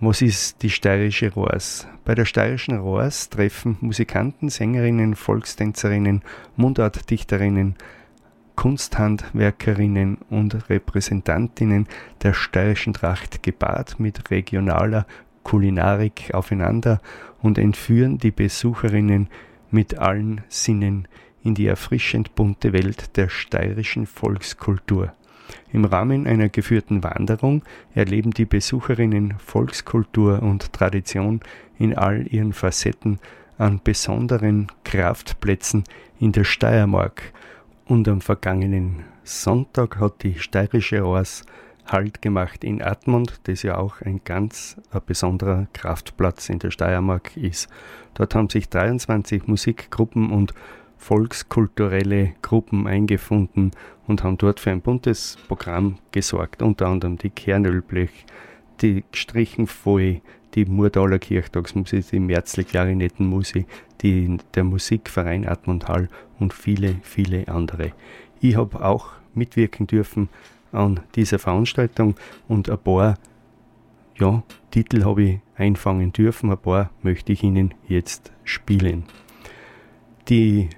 Was 0.00 0.22
ist 0.22 0.62
die 0.62 0.70
Steirische 0.70 1.32
Rohrs? 1.32 1.86
Bei 2.04 2.14
der 2.14 2.24
Steirischen 2.24 2.78
Rohrs 2.78 3.28
treffen 3.28 3.76
Musikanten, 3.80 4.48
Sängerinnen, 4.48 5.14
Volkstänzerinnen, 5.14 6.22
Mundartdichterinnen, 6.56 7.74
Kunsthandwerkerinnen 8.54 10.18
und 10.30 10.70
Repräsentantinnen 10.70 11.86
der 12.22 12.32
steirischen 12.32 12.94
Tracht 12.94 13.42
gepaart 13.42 14.00
mit 14.00 14.30
regionaler 14.30 15.06
Kulinarik 15.42 16.32
aufeinander 16.32 17.00
und 17.42 17.58
entführen 17.58 18.18
die 18.18 18.30
Besucherinnen 18.30 19.28
mit 19.70 19.98
allen 19.98 20.42
Sinnen 20.48 21.08
in 21.42 21.54
die 21.54 21.66
erfrischend 21.66 22.34
bunte 22.34 22.72
Welt 22.72 23.16
der 23.16 23.28
steirischen 23.28 24.06
Volkskultur. 24.06 25.12
Im 25.72 25.84
Rahmen 25.84 26.26
einer 26.26 26.48
geführten 26.48 27.02
Wanderung 27.02 27.62
erleben 27.94 28.32
die 28.32 28.44
Besucherinnen 28.44 29.34
Volkskultur 29.38 30.42
und 30.42 30.72
Tradition 30.72 31.40
in 31.78 31.96
all 31.96 32.26
ihren 32.26 32.52
Facetten 32.52 33.18
an 33.58 33.80
besonderen 33.82 34.68
Kraftplätzen 34.84 35.84
in 36.20 36.32
der 36.32 36.44
Steiermark, 36.44 37.32
und 37.88 38.06
am 38.06 38.20
vergangenen 38.20 39.04
Sonntag 39.24 39.98
hat 39.98 40.22
die 40.22 40.38
steirische 40.38 41.04
Ors 41.06 41.44
Halt 41.86 42.20
gemacht 42.20 42.64
in 42.64 42.82
Admont, 42.82 43.40
das 43.44 43.62
ja 43.62 43.78
auch 43.78 44.02
ein 44.02 44.20
ganz 44.22 44.76
ein 44.90 45.00
besonderer 45.06 45.68
Kraftplatz 45.72 46.50
in 46.50 46.58
der 46.58 46.70
Steiermark 46.70 47.34
ist. 47.34 47.70
Dort 48.12 48.34
haben 48.34 48.50
sich 48.50 48.68
23 48.68 49.46
Musikgruppen 49.46 50.30
und 50.30 50.52
volkskulturelle 50.98 52.34
Gruppen 52.42 52.86
eingefunden 52.86 53.70
und 54.06 54.22
haben 54.22 54.36
dort 54.36 54.60
für 54.60 54.70
ein 54.70 54.80
buntes 54.80 55.38
Programm 55.48 55.98
gesorgt. 56.12 56.62
Unter 56.62 56.88
anderem 56.88 57.16
die 57.16 57.30
Kernölblech, 57.30 58.26
die 58.80 59.04
Gestrichen 59.10 59.66
voll, 59.66 60.20
die 60.54 60.64
Murdaler 60.64 61.18
Kirchtagsmusik, 61.18 62.10
die 62.10 62.20
Märzle 62.20 62.64
Klarinettenmusik, 62.64 63.66
die, 64.02 64.36
der 64.54 64.64
Musikverein 64.64 65.46
Admund 65.46 65.88
Hall 65.88 66.08
und 66.38 66.52
viele, 66.52 66.96
viele 67.02 67.48
andere. 67.48 67.92
Ich 68.40 68.56
habe 68.56 68.84
auch 68.84 69.12
mitwirken 69.34 69.86
dürfen 69.86 70.28
an 70.72 71.00
dieser 71.14 71.38
Veranstaltung 71.38 72.14
und 72.48 72.68
ein 72.68 72.78
paar 72.78 73.16
ja, 74.18 74.42
Titel 74.70 75.04
habe 75.04 75.22
ich 75.22 75.38
einfangen 75.56 76.12
dürfen, 76.12 76.50
ein 76.50 76.58
paar 76.58 76.90
möchte 77.02 77.32
ich 77.32 77.42
Ihnen 77.42 77.74
jetzt 77.86 78.32
spielen. 78.44 79.04
Die 80.28 80.68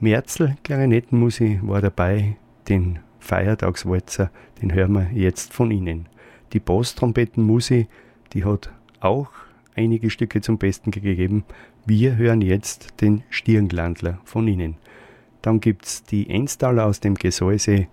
Märzl 0.00 0.54
Klarinettenmusik 0.62 1.58
war 1.66 1.80
dabei, 1.80 2.36
den 2.68 3.00
Feiertagswalzer, 3.18 4.30
den 4.62 4.72
hören 4.72 4.92
wir 4.92 5.10
jetzt 5.12 5.52
von 5.52 5.72
Ihnen. 5.72 6.06
Die 6.52 6.60
Bass-Trompetenmusik, 6.60 7.88
die 8.32 8.44
hat 8.44 8.70
auch 9.00 9.28
einige 9.74 10.10
Stücke 10.10 10.40
zum 10.40 10.56
Besten 10.56 10.92
gegeben. 10.92 11.44
Wir 11.84 12.16
hören 12.16 12.42
jetzt 12.42 13.00
den 13.00 13.24
Stirnglandler 13.28 14.20
von 14.22 14.46
Ihnen. 14.46 14.76
Dann 15.42 15.58
gibt 15.58 15.86
es 15.86 16.04
die 16.04 16.30
Enstaler 16.30 16.86
aus 16.86 17.00
dem 17.00 17.16
Gesäuse, 17.16 17.88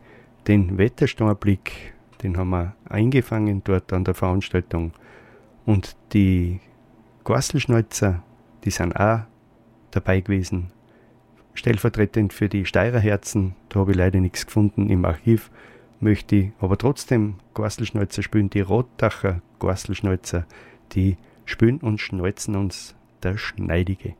den 0.47 0.77
Wetterstarblick, 0.77 1.95
den 2.21 2.37
haben 2.37 2.51
wir 2.51 2.75
eingefangen 2.87 3.63
dort 3.63 3.91
an 3.91 4.03
der 4.03 4.13
Veranstaltung. 4.13 4.93
Und 5.65 5.95
die 6.13 6.59
Gorselschneuzer, 7.23 8.21
die 8.63 8.69
sind 8.69 8.95
auch 8.95 9.21
dabei 9.89 10.21
gewesen. 10.21 10.74
Stellvertretend 11.55 12.33
für 12.33 12.49
die 12.49 12.65
Steirerherzen, 12.65 13.55
da 13.69 13.79
habe 13.79 13.91
ich 13.91 13.97
leider 13.97 14.19
nichts 14.19 14.45
gefunden 14.45 14.89
im 14.89 15.03
Archiv, 15.05 15.49
möchte 15.99 16.35
ich 16.35 16.51
aber 16.59 16.77
trotzdem 16.77 17.35
Gorselschneuzer 17.53 18.21
spielen, 18.21 18.49
die 18.49 18.61
Rottacher 18.61 19.41
Gorselschneuzer, 19.59 20.45
die 20.91 21.17
spülen 21.45 21.79
und 21.79 21.99
schneuzen 21.99 22.55
uns 22.55 22.95
der 23.23 23.37
Schneidige. 23.37 24.15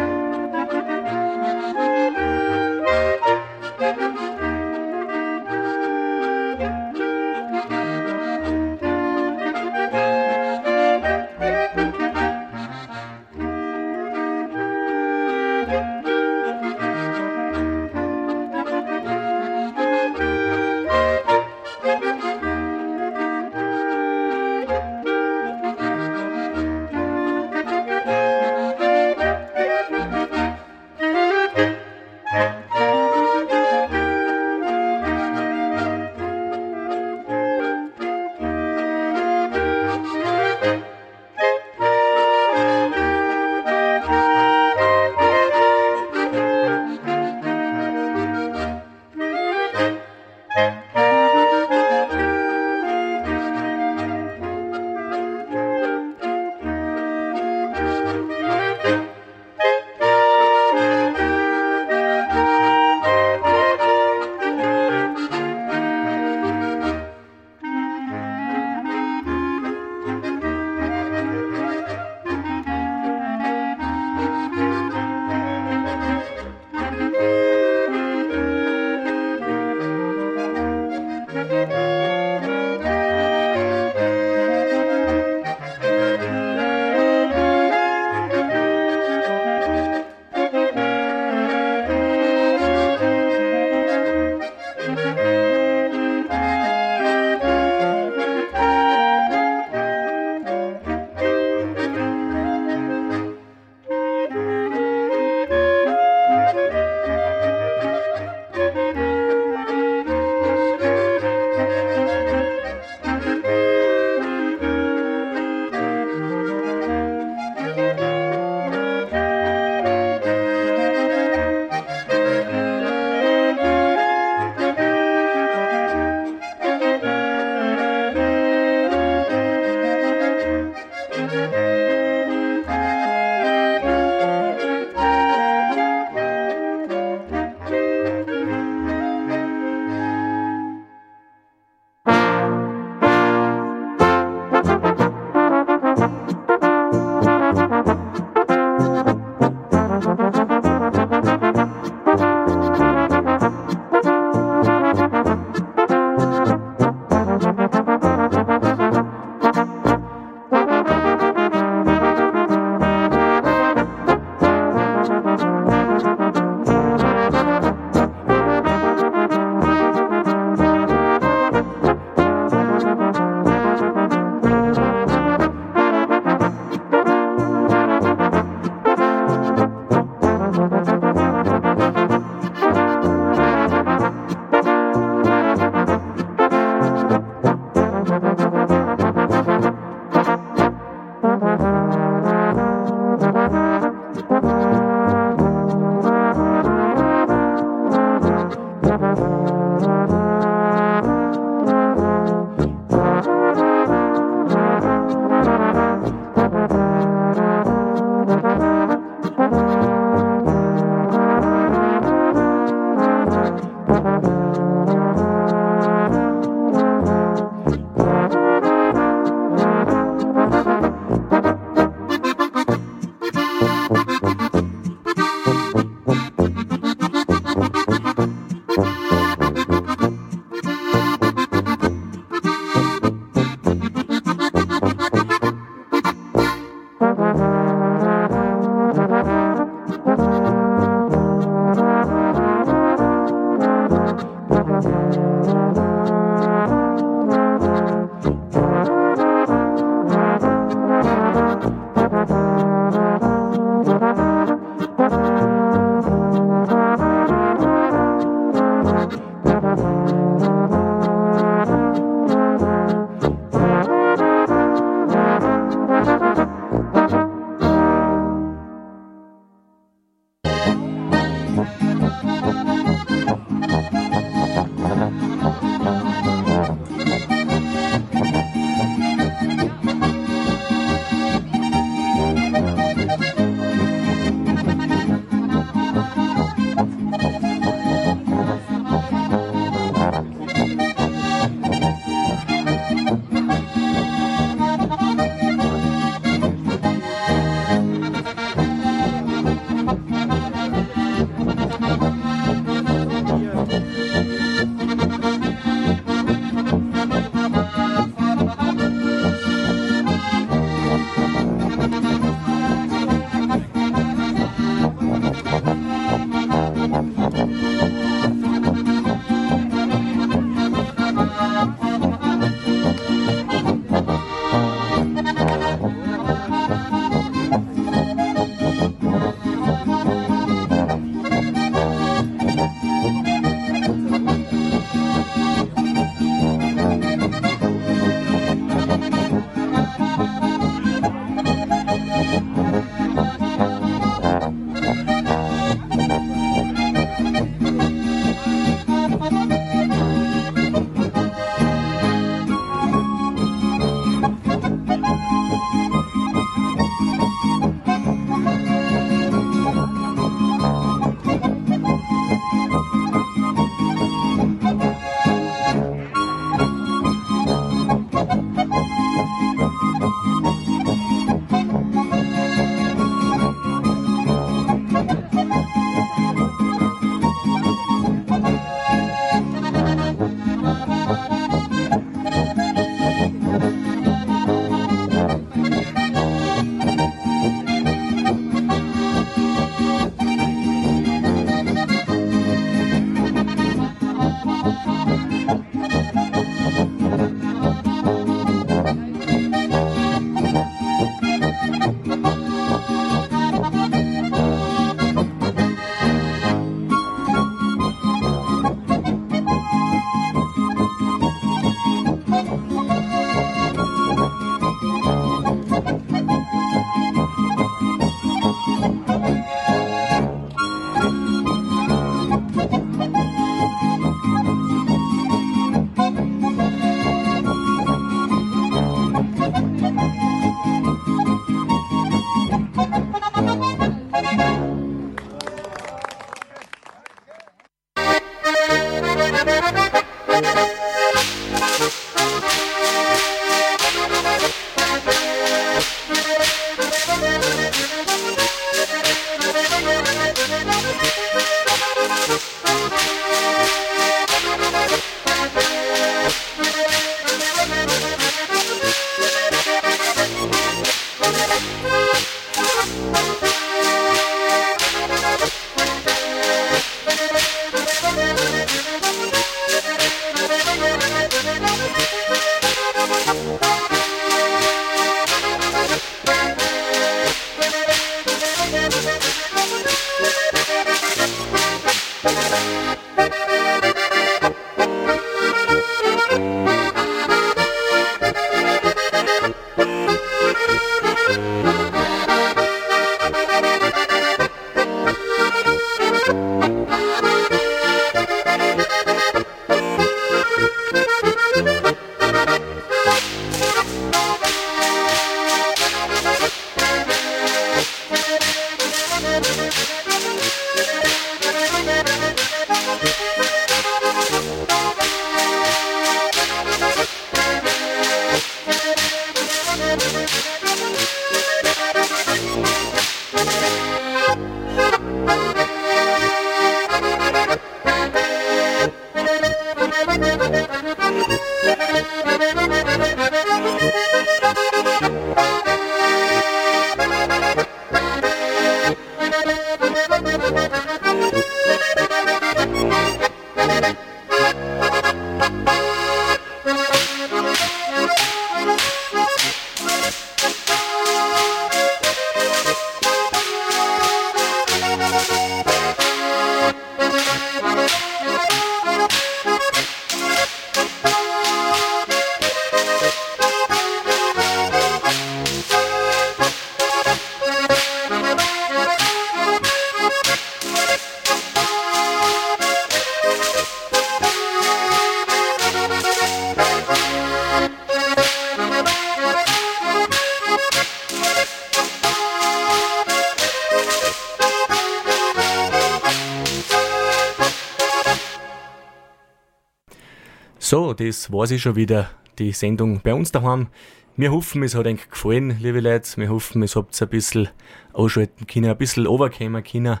Das 590.96 591.32
war 591.32 591.46
sie 591.46 591.58
schon 591.58 591.76
wieder, 591.76 592.10
die 592.38 592.52
Sendung 592.52 593.00
bei 593.02 593.14
uns 593.14 593.32
daheim. 593.32 593.68
Wir 594.14 594.30
hoffen, 594.30 594.62
es 594.62 594.74
hat 594.74 594.86
euch 594.86 595.08
gefallen, 595.08 595.56
liebe 595.58 595.80
Leute. 595.80 596.18
Wir 596.18 596.28
hoffen, 596.28 596.62
es 596.62 596.76
habt 596.76 597.00
ein 597.00 597.08
bisschen 597.08 597.48
ausschalten 597.94 598.46
können, 598.46 598.70
ein 598.70 598.76
bisschen 598.76 599.06
runterkommen 599.06 599.64
können 599.64 600.00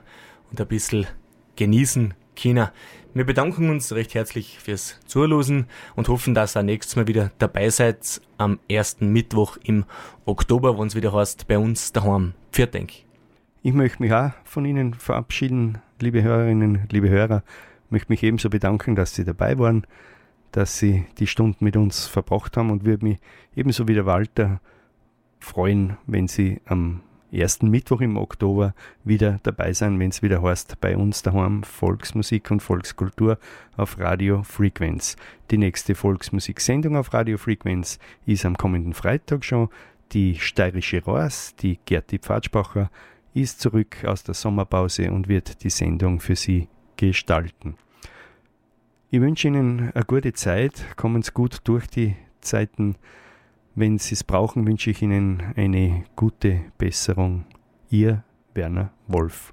und 0.50 0.60
ein 0.60 0.66
bisschen 0.66 1.06
genießen 1.56 2.12
können. 2.40 2.68
Wir 3.14 3.24
bedanken 3.24 3.70
uns 3.70 3.92
recht 3.92 4.14
herzlich 4.14 4.58
fürs 4.58 5.00
Zuhören 5.06 5.66
und 5.96 6.08
hoffen, 6.08 6.34
dass 6.34 6.56
ihr 6.56 6.62
nächstes 6.62 6.96
Mal 6.96 7.06
wieder 7.06 7.30
dabei 7.38 7.70
seid 7.70 8.20
am 8.36 8.58
ersten 8.68 9.08
Mittwoch 9.12 9.56
im 9.64 9.84
Oktober, 10.26 10.78
wenn 10.78 10.88
es 10.88 10.94
wieder 10.94 11.14
heißt, 11.14 11.46
bei 11.48 11.56
uns 11.56 11.92
daheim. 11.92 12.34
Pfiat 12.52 12.74
denk. 12.74 12.92
Ich 13.62 13.72
möchte 13.72 14.02
mich 14.02 14.12
auch 14.12 14.32
von 14.44 14.66
Ihnen 14.66 14.92
verabschieden, 14.92 15.78
liebe 16.00 16.22
Hörerinnen, 16.22 16.86
liebe 16.90 17.08
Hörer. 17.08 17.44
Ich 17.86 17.90
möchte 17.92 18.12
mich 18.12 18.22
ebenso 18.22 18.50
bedanken, 18.50 18.94
dass 18.94 19.14
Sie 19.14 19.24
dabei 19.24 19.58
waren 19.58 19.86
dass 20.52 20.78
Sie 20.78 21.06
die 21.18 21.26
Stunden 21.26 21.64
mit 21.64 21.76
uns 21.76 22.06
verbracht 22.06 22.56
haben 22.56 22.70
und 22.70 22.84
würde 22.84 23.04
mich 23.04 23.18
ebenso 23.56 23.88
wie 23.88 23.94
der 23.94 24.06
Walter 24.06 24.60
freuen, 25.40 25.96
wenn 26.06 26.28
Sie 26.28 26.60
am 26.66 27.00
ersten 27.32 27.70
Mittwoch 27.70 28.00
im 28.00 28.16
Oktober 28.16 28.74
wieder 29.04 29.40
dabei 29.42 29.72
sein, 29.72 29.98
wenn 29.98 30.10
es 30.10 30.22
wieder 30.22 30.42
heißt, 30.42 30.80
bei 30.80 30.96
uns 30.96 31.22
daheim 31.22 31.62
Volksmusik 31.62 32.50
und 32.50 32.60
Volkskultur 32.60 33.38
auf 33.76 33.98
Radio 33.98 34.42
Frequenz. 34.42 35.16
Die 35.50 35.58
nächste 35.58 35.94
Volksmusiksendung 35.94 36.96
auf 36.96 37.12
Radio 37.14 37.38
Frequenz 37.38 37.98
ist 38.26 38.44
am 38.44 38.56
kommenden 38.56 38.92
Freitag 38.92 39.44
schon. 39.44 39.68
Die 40.12 40.38
steirische 40.38 41.02
Rohrs, 41.02 41.56
die 41.56 41.78
Gerti 41.86 42.18
Pfadspacher, 42.18 42.90
ist 43.32 43.60
zurück 43.60 44.04
aus 44.04 44.22
der 44.24 44.34
Sommerpause 44.34 45.10
und 45.10 45.26
wird 45.28 45.64
die 45.64 45.70
Sendung 45.70 46.20
für 46.20 46.36
Sie 46.36 46.68
gestalten. 46.98 47.76
Ich 49.14 49.20
wünsche 49.20 49.48
Ihnen 49.48 49.92
eine 49.92 50.04
gute 50.06 50.32
Zeit, 50.32 50.96
kommen 50.96 51.20
Sie 51.20 51.32
gut 51.32 51.58
durch 51.64 51.86
die 51.86 52.16
Zeiten. 52.40 52.96
Wenn 53.74 53.98
Sie 53.98 54.14
es 54.14 54.24
brauchen, 54.24 54.66
wünsche 54.66 54.90
ich 54.90 55.02
Ihnen 55.02 55.52
eine 55.54 56.04
gute 56.16 56.62
Besserung. 56.78 57.44
Ihr 57.90 58.24
Werner 58.54 58.90
Wolf. 59.08 59.52